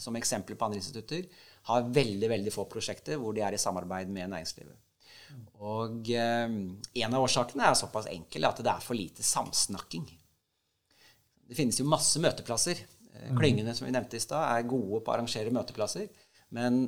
[0.00, 1.26] som eksempler på andre institutter,
[1.70, 4.78] har veldig veldig få prosjekter hvor de er i samarbeid med næringslivet.
[5.60, 6.46] Og eh,
[7.04, 10.08] en av årsakene er såpass enkel at det er for lite samsnakking.
[11.50, 12.80] Det finnes jo masse møteplasser.
[12.80, 13.38] Eh, mhm.
[13.38, 16.08] Klyngene som vi nevnte i stad, er gode på å arrangere møteplasser.
[16.56, 16.82] Men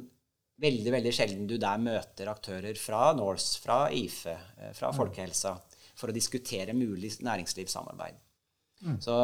[0.62, 4.98] veldig veldig sjelden du der møter aktører fra Norse, fra IFE, eh, fra mhm.
[5.00, 5.56] Folkehelsa,
[5.98, 8.20] for å diskutere mulig næringslivssamarbeid.
[8.82, 8.96] Mm.
[8.98, 9.14] Så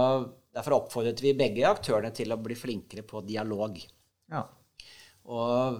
[0.58, 3.78] Derfor oppfordret vi begge aktørene til å bli flinkere på dialog.
[4.32, 4.42] Ja.
[5.30, 5.78] Og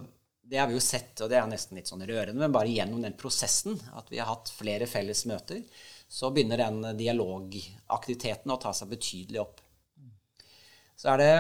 [0.49, 3.03] det har vi jo sett, og det er nesten litt sånn rørende, men bare gjennom
[3.03, 5.65] den prosessen, at vi har hatt flere felles møter,
[6.09, 9.59] så begynner den dialogaktiviteten å ta seg betydelig opp.
[10.99, 11.35] Så er det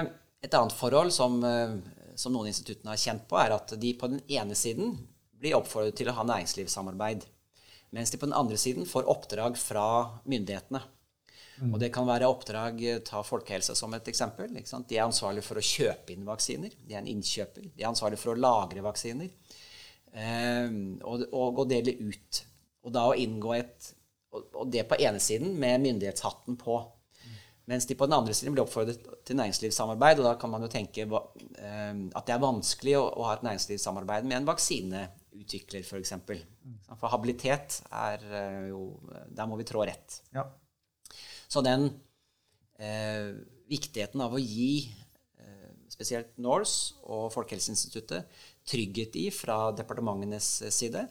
[0.44, 1.78] et annet forhold som, eh,
[2.18, 4.98] som noen instituttene har kjent på, er at de på den ene siden
[5.38, 7.24] blir oppfordret til å ha næringslivssamarbeid,
[7.94, 9.88] mens de på den andre siden får oppdrag fra
[10.26, 10.82] myndighetene.
[11.58, 11.72] Mm.
[11.72, 14.52] Og det kan være oppdrag Ta folkehelse som et eksempel.
[14.54, 16.74] De er ansvarlige for å kjøpe inn vaksiner.
[16.86, 17.70] De er en innkjøper.
[17.74, 19.32] De er ansvarlige for å lagre vaksiner.
[20.12, 20.68] Eh,
[21.02, 22.44] og, og, og, dele ut.
[22.86, 23.94] Og da å inngå et
[24.28, 26.78] Og det på ene siden med myndighetshatten på.
[27.68, 30.20] Mens de på den andre siden blir oppfordret til næringslivssamarbeid.
[30.20, 33.44] Og da kan man jo tenke eh, at det er vanskelig å, å ha et
[33.48, 35.90] næringslivssamarbeid med en vaksineutvikler, f.eks.
[35.90, 36.40] For, eksempel.
[36.94, 38.86] for habilitet er eh, jo
[39.34, 40.22] Der må vi trå rett.
[40.36, 40.46] Ja.
[41.48, 41.88] Så den
[42.78, 43.32] eh,
[43.70, 44.88] viktigheten av å gi
[45.40, 48.28] eh, spesielt Norse og Folkehelseinstituttet
[48.68, 51.06] trygghet i fra departementenes side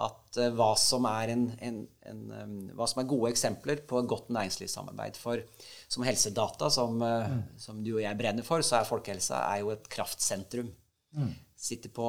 [0.00, 4.30] at eh, hva, som en, en, en, um, hva, som er gode eksempler på godt
[4.32, 5.18] næringslivssamarbeid.
[5.20, 5.42] For
[5.90, 7.42] som helsedata, som, eh, mm.
[7.60, 10.72] som, du og jeg brenner for, så er folkehelsa er jo et kraftsentrum.
[11.16, 11.34] Mm.
[11.58, 12.08] Sitter på,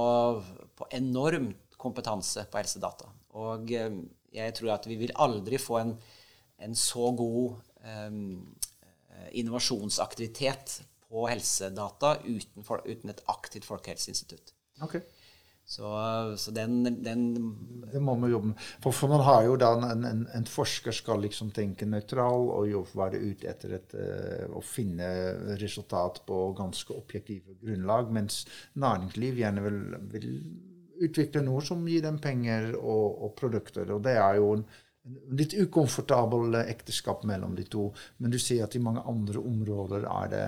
[0.77, 1.51] på enorm
[1.81, 3.09] kompetanse på helsedata.
[3.41, 4.01] Og eh,
[4.37, 5.95] jeg tror at vi vil aldri få en
[6.61, 7.57] en så god
[8.07, 8.55] um,
[9.31, 10.81] innovasjonsaktivitet
[11.11, 14.53] på helsedata uten, for, uten et aktivt folkehelseinstitutt.
[14.81, 15.01] Okay.
[15.71, 15.87] Så,
[16.37, 17.21] så den, den,
[17.91, 18.63] Det må vi jobbe med.
[18.83, 22.91] For, for man har jo da en, en, en, forsker skal liksom tenke nøytral og
[22.97, 25.07] være ute etter et, uh, å finne
[25.61, 28.43] resultat på ganske objektive grunnlag, mens
[28.73, 29.81] næringsliv gjerne vil,
[30.11, 30.29] vil
[31.07, 33.95] utvikle noe som gir dem penger og, og produkter.
[33.95, 34.65] Og det er jo en
[35.33, 37.89] litt ukomfortabel ekteskap mellom de to.
[38.21, 40.45] Men du sier at i mange andre områder er det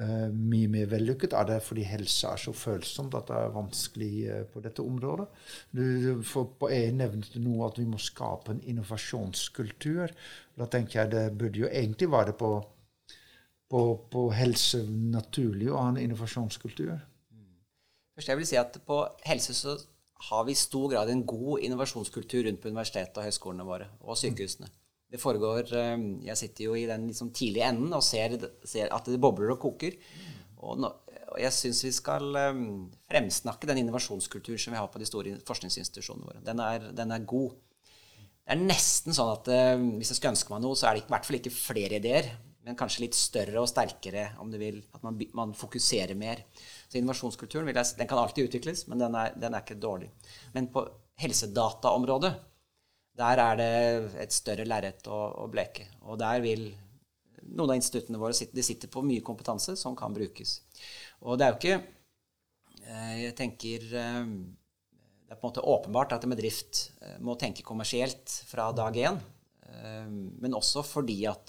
[0.00, 1.36] uh, mye mer vellykket.
[1.36, 5.28] Er det fordi helse er så følsomt at det er vanskelig uh, på dette området?
[5.76, 5.84] Du,
[6.26, 10.14] for på EU nevnte du noe at vi må skape en innovasjonskultur.
[10.58, 12.54] Da tenker jeg det burde jo egentlig være på,
[13.72, 16.96] på, på helse naturlig å ha en innovasjonskultur.
[18.12, 19.78] Først jeg vil si at På helse så
[20.28, 24.18] har vi i stor grad en god innovasjonskultur rundt på universitetet og høyskolene våre og
[24.18, 24.70] sykehusene.
[25.12, 29.04] Det foregår, eh, Jeg sitter jo i den liksom tidlige enden og ser, ser, at
[29.04, 29.98] det bobler og koker.
[30.62, 30.88] Og, nå,
[31.32, 35.34] og jeg syns vi skal um, fremsnakke den innovasjonskulturen som vi har på de store
[35.44, 36.42] forskningsinstitusjonene våre.
[36.46, 37.56] Den er, den er god.
[38.42, 41.04] Det er nesten sånn at uh, hvis jeg skulle ønske meg noe, så er det
[41.04, 42.30] i hvert fall ikke flere ideer,
[42.62, 44.78] men kanskje litt større og sterkere, om du vil.
[44.94, 46.44] At man, man fokuserer mer.
[46.86, 50.12] Så innovasjonskulturen jeg, den kan alltid utvikles, men den er, den er ikke dårlig.
[50.54, 50.84] Men på
[51.22, 52.32] helsedataområdet
[53.18, 53.72] der er det
[54.22, 55.88] et større lerret å, å, bleke.
[56.08, 56.70] Og der vil
[57.42, 60.60] noen av instituttene våre sitte, de sitter på mye kompetanse som kan brukes.
[61.26, 61.76] Og det er jo ikke
[62.86, 64.22] eh, Jeg tenker eh,
[65.26, 68.96] Det er på en måte åpenbart at en bedrift eh, må tenke kommersielt fra dag
[68.96, 69.22] én.
[69.72, 71.48] Men også fordi at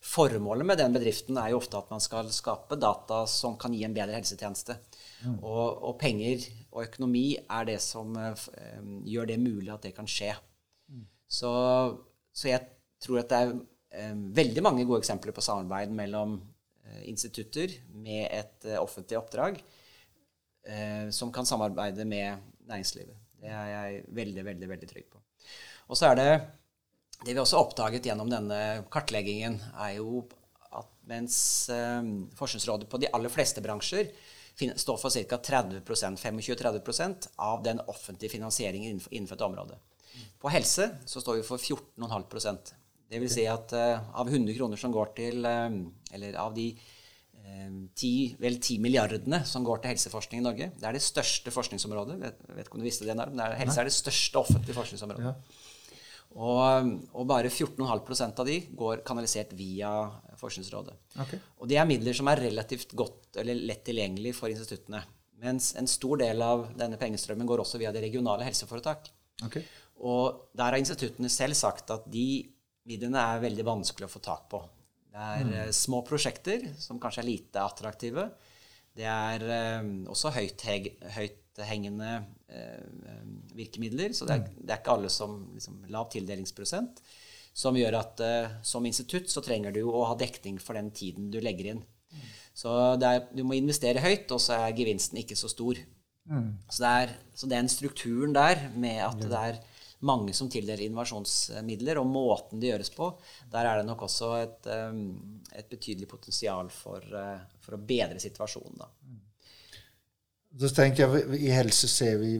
[0.00, 3.82] Formålet med den bedriften er jo ofte at man skal skape data som kan gi
[3.86, 4.76] en bedre helsetjeneste.
[5.24, 5.38] Mm.
[5.40, 8.44] Og, og, penger og økonomi er det som uh,
[9.08, 10.34] gjør det mulig at det kan skje.
[10.92, 11.06] Mm.
[11.38, 11.52] Så,
[12.30, 12.62] så, jeg
[13.02, 13.54] tror at det er
[14.12, 16.38] um, veldig mange gode eksempler på samarbeid mellom
[17.02, 19.56] institutter med et offentlig oppdrag
[21.12, 22.38] som kan samarbeide med
[22.70, 23.16] næringslivet.
[23.42, 25.20] Det er jeg veldig, veldig, veldig trygg på.
[25.90, 26.30] Og så er det
[27.26, 30.22] det vi også oppdaget gjennom denne kartleggingen, er jo
[30.76, 31.36] at mens
[31.72, 32.08] eh,
[32.38, 34.12] Forskningsrådet på de aller fleste bransjer
[34.56, 35.36] står for ca.
[35.36, 39.78] 30 25-30% av den offentlige finansieringen innenfor, innenfor, et område.
[40.40, 42.72] På helse så står vi for 14,5%
[43.10, 45.68] Det vil si at uh, av 100 kroner som går til uh,
[46.16, 50.88] Eller av de uh, 10, vel 10 milliardene som går til helseforskning i Norge Det
[50.88, 52.16] er det største forskningsområdet.
[52.22, 55.28] Vet, vet ikke om du visste det, men Helse er det største offentlige forskningsområdet.
[55.28, 55.65] Ja.
[56.36, 59.90] Og, og bare 14,5% av de går kanalisert via
[60.36, 60.94] Forskningsrådet.
[61.24, 61.40] Okay.
[61.62, 65.00] Og det er midler som er relativt godt eller lett tilgjengelig for instituttene.
[65.40, 69.08] Mens en stor del av denne pengestrømmen går også via det regionale helseforetak.
[69.48, 69.64] Okay.
[70.04, 72.44] Og der har instituttene selv sagt at de
[72.86, 74.60] midlene er veldig vanskelig å få tak på.
[75.08, 75.54] Det er mm.
[75.62, 78.28] Eh, små prosjekter som kanskje er lite attraktive.
[78.96, 79.44] Det er
[79.80, 80.62] um, også høyt,
[81.16, 82.10] høyt hengende
[82.52, 83.24] eh,
[83.56, 84.12] virkemidler.
[84.12, 87.00] Så det er, det er, ikke alle som liksom, Lav tildelingsprosent.
[87.56, 91.30] Som gjør at eh, som institutt så trenger du å ha dekning for den tiden
[91.32, 91.84] du legger inn.
[92.56, 95.80] Så er, du må investere høyt, og så er gevinsten ikke så stor.
[96.26, 96.54] Mm.
[96.68, 99.58] Så, det er, så den strukturen der med at det er
[100.06, 103.10] mange som tildeler innovasjonsmidler, og måten det gjøres på,
[103.52, 104.68] der er det nok også et,
[105.56, 107.04] et betydelig potensial for,
[107.60, 108.76] for, å bedre situasjonen.
[108.80, 108.90] Da.
[110.56, 112.36] Så tenker jeg, I helse ser vi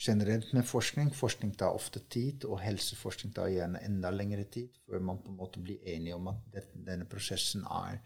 [0.00, 1.10] generelt med forskning.
[1.14, 5.40] Forskning tar ofte tid, og helseforskning tar gjerne enda lengre tid før man på en
[5.40, 8.00] måte blir enige om at denne prosessen er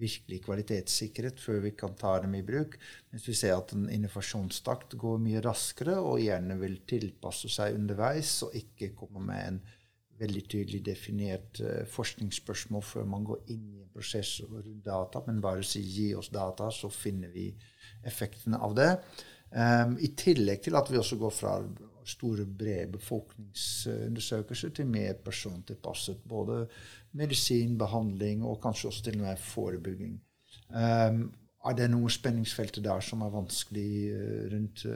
[0.00, 2.76] virkelig kvalitetssikret før vi kan ta dem i bruk.
[3.10, 8.38] Mens vi ser at en innovasjonstakt går mye raskere og gjerne vil tilpasse seg underveis
[8.46, 9.60] og ikke komme med en
[10.20, 15.40] veldig tydelig definert uh, forskningsspørsmål før man går inn i en prosess rundt data, men
[15.40, 17.46] bare si 'gi oss data', så finner vi
[18.06, 18.90] effektene av det.
[19.50, 21.56] Um, I tillegg til at vi også går fra
[22.06, 26.62] store, brede befolkningsundersøkelser til mer persontilpasset både
[27.18, 30.16] medisin, behandling og kanskje også til og med forebygging.
[30.70, 31.22] Um,
[31.66, 34.92] er det noen spenningsfelter der som er vanskelig uh, rundt uh,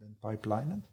[0.00, 0.84] den pipelinen?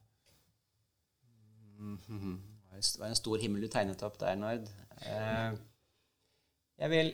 [1.80, 2.38] Mm -hmm.
[2.76, 4.60] Det var en stor himmel du tegnet opp der, Nord.
[5.06, 5.58] Uh,
[6.78, 7.14] jeg vil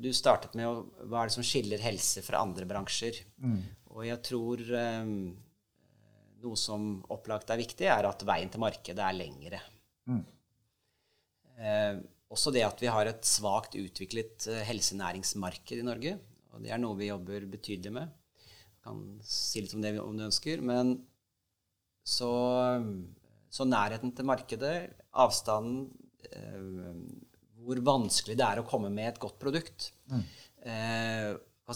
[0.00, 3.20] Du startet med å, hva er det som skiller helse fra andre bransjer.
[3.42, 3.60] Mm.
[3.92, 4.62] Og jeg tror
[6.40, 9.60] noe som opplagt er viktig, er at veien til markedet er lengre.
[10.08, 10.22] Mm.
[11.60, 12.00] Eh,
[12.32, 16.16] også det at vi har et svakt utviklet eh, helsenæringsmarked i Norge.
[16.54, 18.12] Og det er noe vi jobber betydelig med.
[18.40, 20.62] Jeg kan si litt om det om du ønsker.
[20.64, 20.96] Men
[22.06, 22.30] så,
[23.52, 24.76] så nærheten til markedet,
[25.12, 25.90] avstanden
[26.30, 26.94] eh,
[27.60, 29.90] Hvor vanskelig det er å komme med et godt produkt.
[30.10, 30.24] Mm.
[30.70, 31.30] Eh,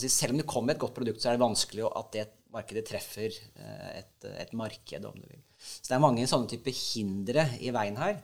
[0.09, 2.85] selv om det kommer med et godt produkt, så er det vanskelig at det markedet
[2.89, 5.43] treffer eh, et, et marked, om du vil.
[5.59, 8.23] Så det er mange sånne typer hindre i veien her.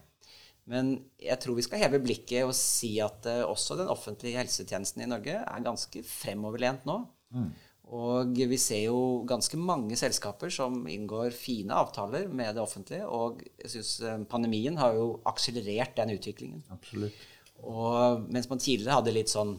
[0.71, 5.03] Men jeg tror vi skal heve blikket og si at uh, også den offentlige helsetjenesten
[5.03, 7.01] i Norge er ganske fremoverlent nå.
[7.35, 7.51] Mm.
[7.91, 13.09] Og vi ser jo ganske mange selskaper som inngår fine avtaler med det offentlige.
[13.09, 16.63] Og jeg synes uh, pandemien har jo akselerert den utviklingen.
[16.71, 17.27] Absolutt.
[17.69, 19.57] Og mens man tidligere hadde litt sånn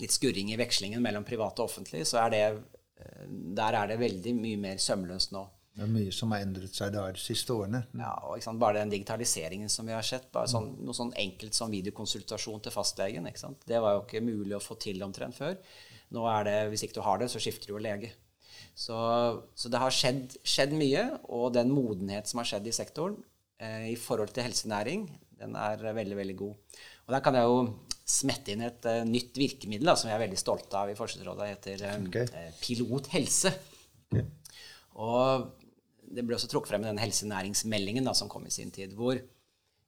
[0.00, 4.00] litt skurring i vekslingen mellom privat og offentlig, så er det uh, der er det
[4.00, 5.44] veldig mye mer sømløst nå.
[5.70, 7.84] Det er mye som har endret seg der de siste årene.
[7.96, 10.26] Ja, og Bare den digitaliseringen som vi har sett.
[10.32, 13.28] bare sånn, Noe sånn enkelt som videokonsultasjon til fastlegen.
[13.64, 15.54] Det var jo ikke mulig å få til omtrent før.
[16.10, 18.10] Nå er det, Hvis ikke du har det, så skifter du jo lege.
[18.74, 18.96] Så,
[19.54, 23.16] så det har skjedd, skjedd, mye, og den modenhet som har skjedd i sektoren
[23.60, 25.06] eh, i forhold til helsenæring,
[25.40, 26.80] den er veldig, veldig god.
[27.10, 27.62] Og Der kan jeg jo
[28.06, 31.48] smette inn et uh, nytt virkemiddel da, som vi er veldig stolte av i Forskningsrådet.
[31.50, 32.30] heter um, okay.
[32.30, 33.50] uh, Pilot helse.
[34.06, 34.22] Okay.
[35.02, 35.48] Og
[36.14, 38.94] det ble også trukket frem i den helsenæringsmeldingen da, som kom i sin tid.
[38.94, 39.18] hvor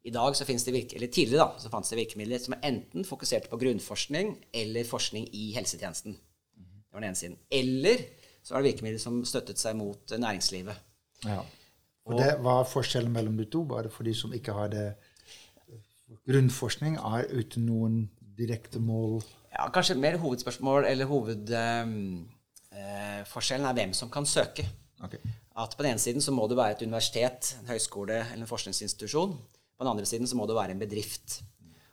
[0.03, 3.07] i dag så finnes det virke, eller Tidligere da, så fantes det virkemidler som enten
[3.07, 6.17] fokuserte på grunnforskning eller forskning i helsetjenesten.
[6.59, 7.37] Det var den ene siden.
[7.51, 8.03] Eller
[8.43, 10.75] så var det virkemidler som støttet seg mot næringslivet.
[11.23, 11.39] Ja.
[12.03, 13.63] Og, det var forskjellen mellom de to?
[13.63, 14.89] Bare for de som ikke har det
[16.29, 17.95] Grunnforskning er uten noen
[18.39, 19.23] direkte mål?
[19.53, 24.65] Ja, Kanskje mer hovedspørsmål, eller hovedforskjellen eh, eh, er hvem som kan søke.
[25.03, 25.21] Okay.
[25.59, 28.51] At på den ene siden så må det være et universitet, en høyskole eller en
[28.51, 29.33] forskningsinstitusjon.
[29.77, 31.29] På den andre siden så må det være en bedrift.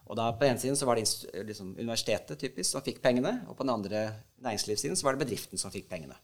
[0.09, 1.05] Og da På den ene siden så var det
[1.45, 3.99] liksom, universitetet typisk som fikk pengene, og på den andre
[4.41, 6.15] næringslivssiden så var det bedriften som fikk pengene.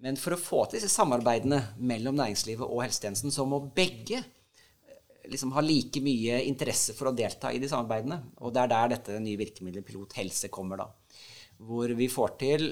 [0.00, 4.22] Men for å få til disse samarbeidene mellom næringslivet og helsetjenesten, så må begge
[5.30, 8.20] liksom har like mye interesse for å delta i de samarbeidene.
[8.44, 10.88] Og det er der dette nye virkemidlet Pilot helse kommer, da.
[11.60, 12.70] Hvor vi får til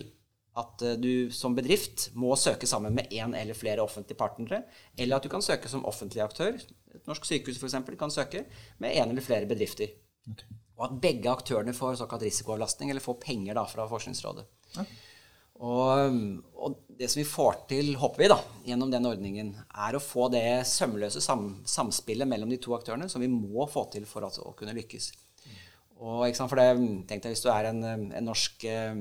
[0.58, 4.62] at eh, du som bedrift må søke sammen med én eller flere offentlige partnere,
[4.96, 6.58] eller at du kan søke som offentlig aktør.
[6.94, 7.78] Et norsk sykehus f.eks.
[8.00, 8.46] kan søke
[8.82, 9.92] med én eller flere bedrifter.
[10.28, 10.58] Okay.
[10.78, 14.46] Og at begge aktørene får såkalt risikoavlastning, eller får penger da, fra Forskningsrådet.
[14.76, 14.84] Ja.
[15.58, 16.18] Og,
[16.54, 20.26] og, det som vi får til, håper vi, da, gjennom den ordningen, er å få
[20.34, 24.46] det sømløse sam, samspillet mellom de to aktørene som vi må få til for altså,
[24.46, 25.12] å kunne lykkes.
[25.98, 28.98] Og, ikke sant, for det, tenk deg Hvis du er en, en norsk eh,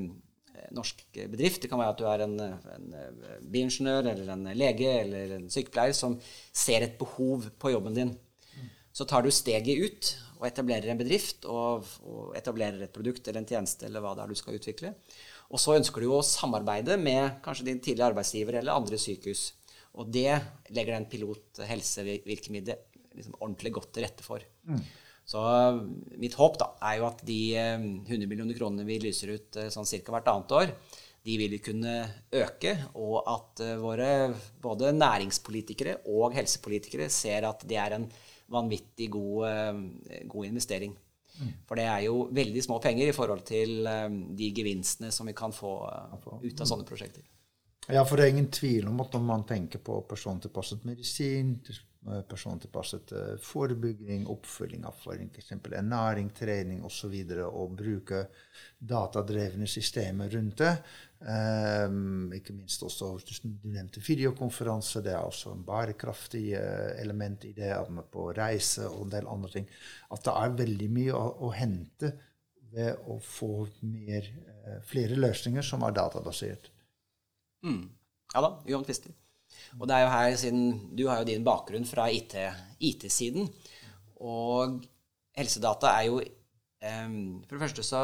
[0.73, 1.61] norsk bedrift.
[1.61, 2.87] Det kan være at du er en, en
[3.53, 6.17] bioingeniør eller en lege eller en sykepleier som
[6.51, 8.15] ser et behov på jobben din.
[8.91, 13.43] Så tar du steget ut og etablerer en bedrift og, og etablerer et produkt eller
[13.43, 14.93] en tjeneste eller hva det er du skal utvikle.
[15.47, 19.49] Og så ønsker du å samarbeide med kanskje din tidligere arbeidsgiver eller andre sykehus.
[19.97, 20.29] Og det
[20.75, 24.43] legger den pilot helsevirkemiddelet liksom ordentlig godt til rette for.
[24.67, 24.81] Mm.
[25.27, 25.41] Så
[26.21, 29.71] mitt håp da, er jo at de 100 eh, millioner kronene vi lyser ut eh,
[29.73, 30.13] sånn ca.
[30.15, 30.71] hvert annet år,
[31.27, 31.95] de vil kunne
[32.31, 34.11] øke, og at eh, våre
[34.63, 38.07] både næringspolitikere og helsepolitikere ser at det er en
[38.47, 39.81] vanvittig god,
[40.31, 40.93] god investering.
[41.69, 43.87] For det er jo veldig små penger i forhold til
[44.37, 45.73] de gevinstene som vi kan få
[46.41, 47.25] ut av sånne prosjekter.
[47.87, 51.53] Ja, for det er ingen tvil om at når man tenker på persontilpasset medisin,
[52.29, 53.11] persontilpasset
[53.43, 55.51] forebygging, oppfølging av f.eks.
[55.57, 57.15] ernæring, trening osv.,
[57.47, 58.23] og, bruke
[58.77, 60.71] datadrevne systemer rundt det
[61.19, 63.09] um, Ikke minst også
[63.41, 65.01] Du nevnte videokonferanse.
[65.05, 67.73] Det er også en bærekraftig uh, element i det.
[68.11, 69.69] På reise og en del andre ting.
[70.13, 72.13] At det er veldig mye å, å hente
[72.71, 74.25] ved å få mer,
[74.87, 76.71] flere løsninger som er databasert.
[77.65, 77.87] Mm.
[78.33, 79.15] Ja da, uomtvistelig.
[79.75, 80.63] Og det er jo her, siden
[80.95, 83.73] du har jo din bakgrunn fra IT-siden, IT
[84.23, 84.79] og
[85.37, 88.03] helsedata er jo um, For det første så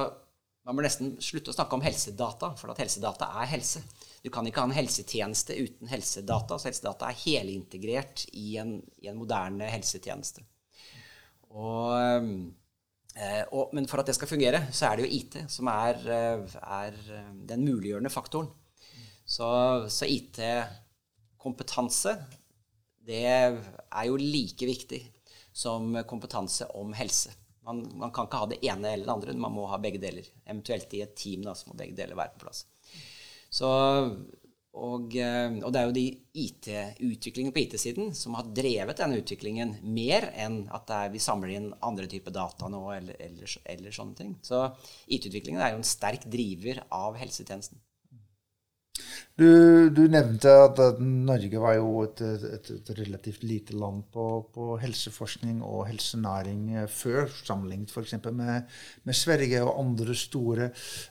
[0.63, 3.81] Man må nesten slutte å snakke om helsedata, for at helsedata er helse.
[4.23, 6.55] Du kan ikke ha en helsetjeneste uten helsedata.
[6.55, 10.45] Så helsedata er helintegrert i en, i en moderne helsetjeneste.
[11.51, 11.91] Og,
[13.51, 17.01] og, men for at det skal fungere, så er det jo IT som er, er
[17.51, 18.47] den muliggjørende faktoren.
[19.27, 19.49] Så,
[19.91, 20.07] så
[21.43, 22.15] IT-kompetanse,
[23.03, 25.01] det er jo like viktig
[25.51, 27.31] som kompetanse om helse.
[27.63, 30.25] Man, man, kan ikke ha det ene eller det andre, man må ha begge deler.
[30.45, 32.65] Eventuelt i et team da, så må begge deler være på plass.
[33.53, 33.69] Så,
[34.73, 40.31] og, og, det er jo de IT-utviklingene på IT-siden som har drevet denne utviklingen mer
[40.33, 44.35] enn at vi samler inn andre typer data nå eller, eller, eller sånne ting.
[44.43, 44.65] Så
[45.07, 47.79] IT-utviklingen er jo en sterk driver av helsetjenesten.
[49.33, 54.67] Du, du, nevnte at, Norge var jo et, et, et relativt lite land på, på,
[54.77, 58.13] helseforskning og helsenæring eh, før, sammenlignet f.eks.
[58.29, 58.69] Med,
[59.09, 60.67] med Sverige og andre store.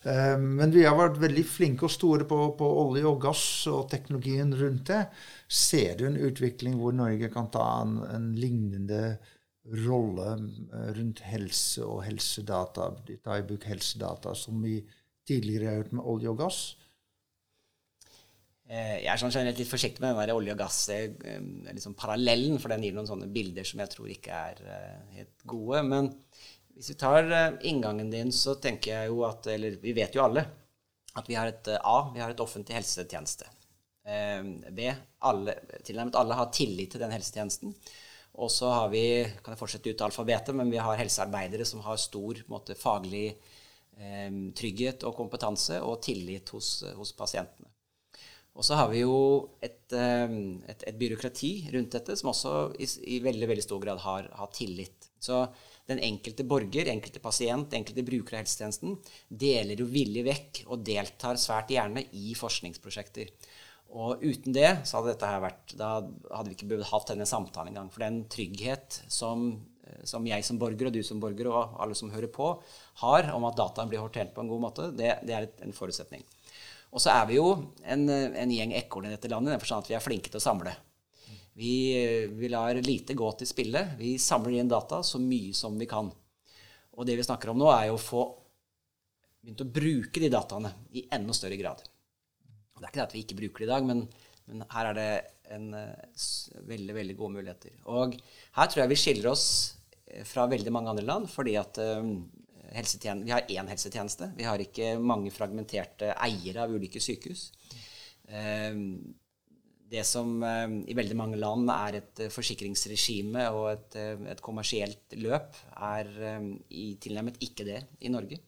[0.06, 3.88] Eh, men vi har vært veldig flinke og store på, på, olje og gass og
[3.90, 5.02] teknologien rundt det.
[5.50, 9.16] Ser du en utvikling hvor Norge kan ta en, en lignende
[9.82, 12.92] rolle eh, rundt helse og helsedata,
[13.26, 14.78] ta i bruk helsedata, som vi
[15.26, 16.62] tidligere har gjort med olje og gass?
[18.72, 22.72] Eh, jeg er sånn generelt litt forsiktig med den olje og gass, liksom parallellen, for
[22.72, 25.82] den gir noen sånne bilder som jeg tror ikke er eh, helt gode.
[25.84, 26.08] Men
[26.72, 27.28] hvis vi tar
[27.68, 30.46] inngangen din, så tenker jeg jo at Eller vi vet jo alle
[31.20, 33.44] at vi har et A, vi har et offentlig helsetjeneste.
[34.02, 34.86] B,
[35.28, 35.52] alle,
[35.84, 37.74] tilnærmet alle har tillit til den helsetjenesten.
[38.40, 39.02] Og så har vi
[39.44, 44.32] kan jeg fortsette ut alfabetet, men vi har helsearbeidere som har stor måte, faglig eh,
[44.56, 47.71] trygghet og kompetanse og tillit hos, hos pasientene.
[48.52, 49.14] Og så har vi jo
[49.64, 54.02] et, ehm, et, et, byråkrati rundt dette som også i, i veldig, veldig stor grad
[54.04, 55.08] har, har, tillit.
[55.22, 55.46] Så
[55.88, 58.98] den enkelte borger, enkelte pasient, enkelte bruker av helsetjenesten
[59.28, 63.32] deler jo villig vekk og deltar svært gjerne i forskningsprosjekter.
[63.92, 67.28] Og uten det så hadde dette her vært Da hadde vi ikke behøvd hatt denne
[67.28, 67.90] samtalen engang.
[67.92, 69.50] For den trygghet som,
[70.08, 72.54] som, jeg som borger og du som borger og alle som hører på,
[73.00, 76.24] har om at dataen blir håndtert på en god måte, det, det er en forutsetning.
[76.92, 77.46] Og så er vi jo
[77.88, 80.40] en, en gjeng ekorn i dette landet i den forstand at vi er flinke til
[80.40, 80.74] å samle.
[81.56, 81.72] Vi,
[82.32, 83.84] vi, lar lite gå til spille.
[83.98, 86.10] Vi samler inn data så mye som vi kan.
[86.92, 88.22] Og det vi snakker om nå, er jo å få
[89.42, 91.80] begynt å bruke de dataene i enda større grad.
[92.76, 94.04] Det er ikke det at vi ikke bruker det i dag, men,
[94.50, 95.10] men her er det
[95.52, 95.68] en
[96.68, 97.74] veldig, veldig gode muligheter.
[97.92, 98.16] Og
[98.58, 99.46] her tror jeg vi skiller oss
[100.28, 101.80] fra veldig mange andre land, fordi at
[102.72, 104.32] uh, vi har én helsetjeneste.
[104.36, 107.50] Vi har ikke mange fragmenterte eiere av ulike sykehus.
[108.32, 109.14] Ehm,
[109.92, 114.40] det som ehm, i veldig mange land er et eh, forsikringsregime og et, eh, et
[114.40, 116.12] kommersielt løp, er
[116.70, 118.40] i tilnærmet ikke det i Norge.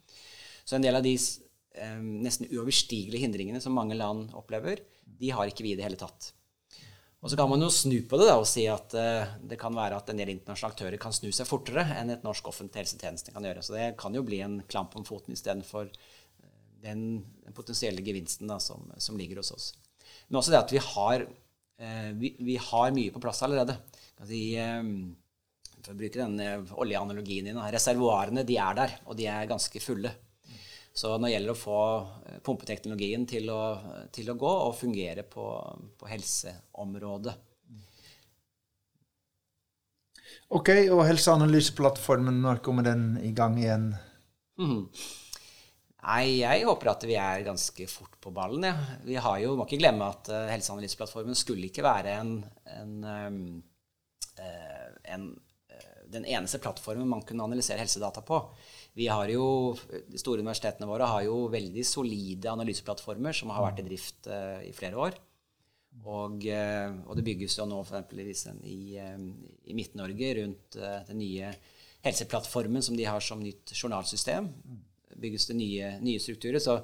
[0.65, 1.17] Så en del av de
[1.75, 6.34] nesten uoverstigelige hindringene som mange land opplever, de har ikke vi i det hele tatt.
[7.25, 9.73] Og så kan man jo snu på det da, og si at uh, det kan
[9.73, 13.33] være at en del internasjonale aktører kan snu seg fortere enn et norsk offentlig helsetjeneste
[13.33, 13.63] kan gjøre.
[13.65, 16.51] Så det kan jo bli en klamp om foten istedenfor uh,
[16.85, 17.23] den,
[17.57, 19.71] potensielle gevinsten da, som, som, ligger hos oss.
[20.29, 23.79] Men også det at vi har, uh, vi, vi har mye på plass allerede.
[24.29, 24.45] Si,
[25.81, 30.13] for å bruke den oljeanalogien din, reservoarene de er der, og de er ganske fulle.
[30.95, 31.81] Så nå gjelder det å få
[32.29, 33.63] eh, pumpeteknologien til å,
[34.15, 35.49] til å gå og fungere på,
[35.99, 37.35] på, helseområdet.
[40.55, 43.89] Ok, og helseanalyseplattformen, når kommer den i gang igjen?
[44.61, 44.85] Mm.
[46.05, 48.67] Nei, jeg håper at vi er ganske fort på ballen.
[48.69, 48.75] Ja.
[49.07, 52.35] Vi har jo, må ikke glemme at uh, helseanalyseplattformen skulle ikke være en,
[52.77, 53.41] en, um,
[54.39, 55.27] uh, en
[55.73, 58.43] uh, den eneste plattformen man kunne analysere helsedata på.
[58.95, 59.75] Vi har jo,
[60.09, 64.63] De store universitetene våre har jo veldig solide analyseplattformer som har vært i drift uh,
[64.63, 65.19] i flere år.
[66.05, 68.45] Og, uh, og, det bygges jo nå f.eks.
[68.71, 69.19] i, uh,
[69.67, 70.79] i Midt-Norge rundt
[71.09, 71.51] den nye
[72.05, 74.51] helseplattformen som de har som nytt journalsystem.
[75.19, 76.63] bygges det nye, nye strukturer.
[76.63, 76.79] Så,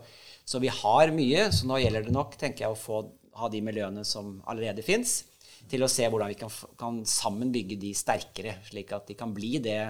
[0.44, 1.48] så, vi har mye.
[1.54, 3.04] Så nå gjelder det nok tenker jeg, å få
[3.38, 5.20] ha de miljøene som allerede fins,
[5.70, 9.30] til å se hvordan vi kan, kan sammen bygge de sterkere, slik at de kan
[9.34, 9.82] bli det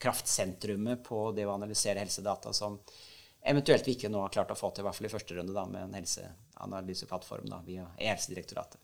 [0.00, 2.78] kraftsentrumet på det å analysere helsedata som
[3.44, 5.52] eventuelt vi ikke nå har klart å få til, i hvert fall i første runde,
[5.52, 8.80] da, med en helseanalyseplattform da, via E-helsedirektoratet.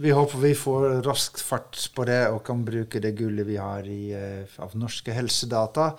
[0.00, 3.88] Vi håper vi får raskt fart på det og kan bruke det gullet vi har
[3.90, 5.90] i, uh, av norske helsedata.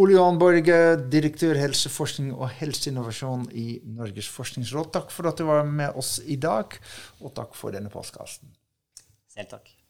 [0.00, 0.78] Ole Johan Borge,
[1.10, 3.66] direktør helseforskning og helseinnovasjon i
[3.98, 4.92] Norges forskningsråd.
[4.94, 6.78] Takk for at du var med oss i dag,
[7.20, 8.54] og takk for denne postkassen.
[9.32, 9.81] Selv takk.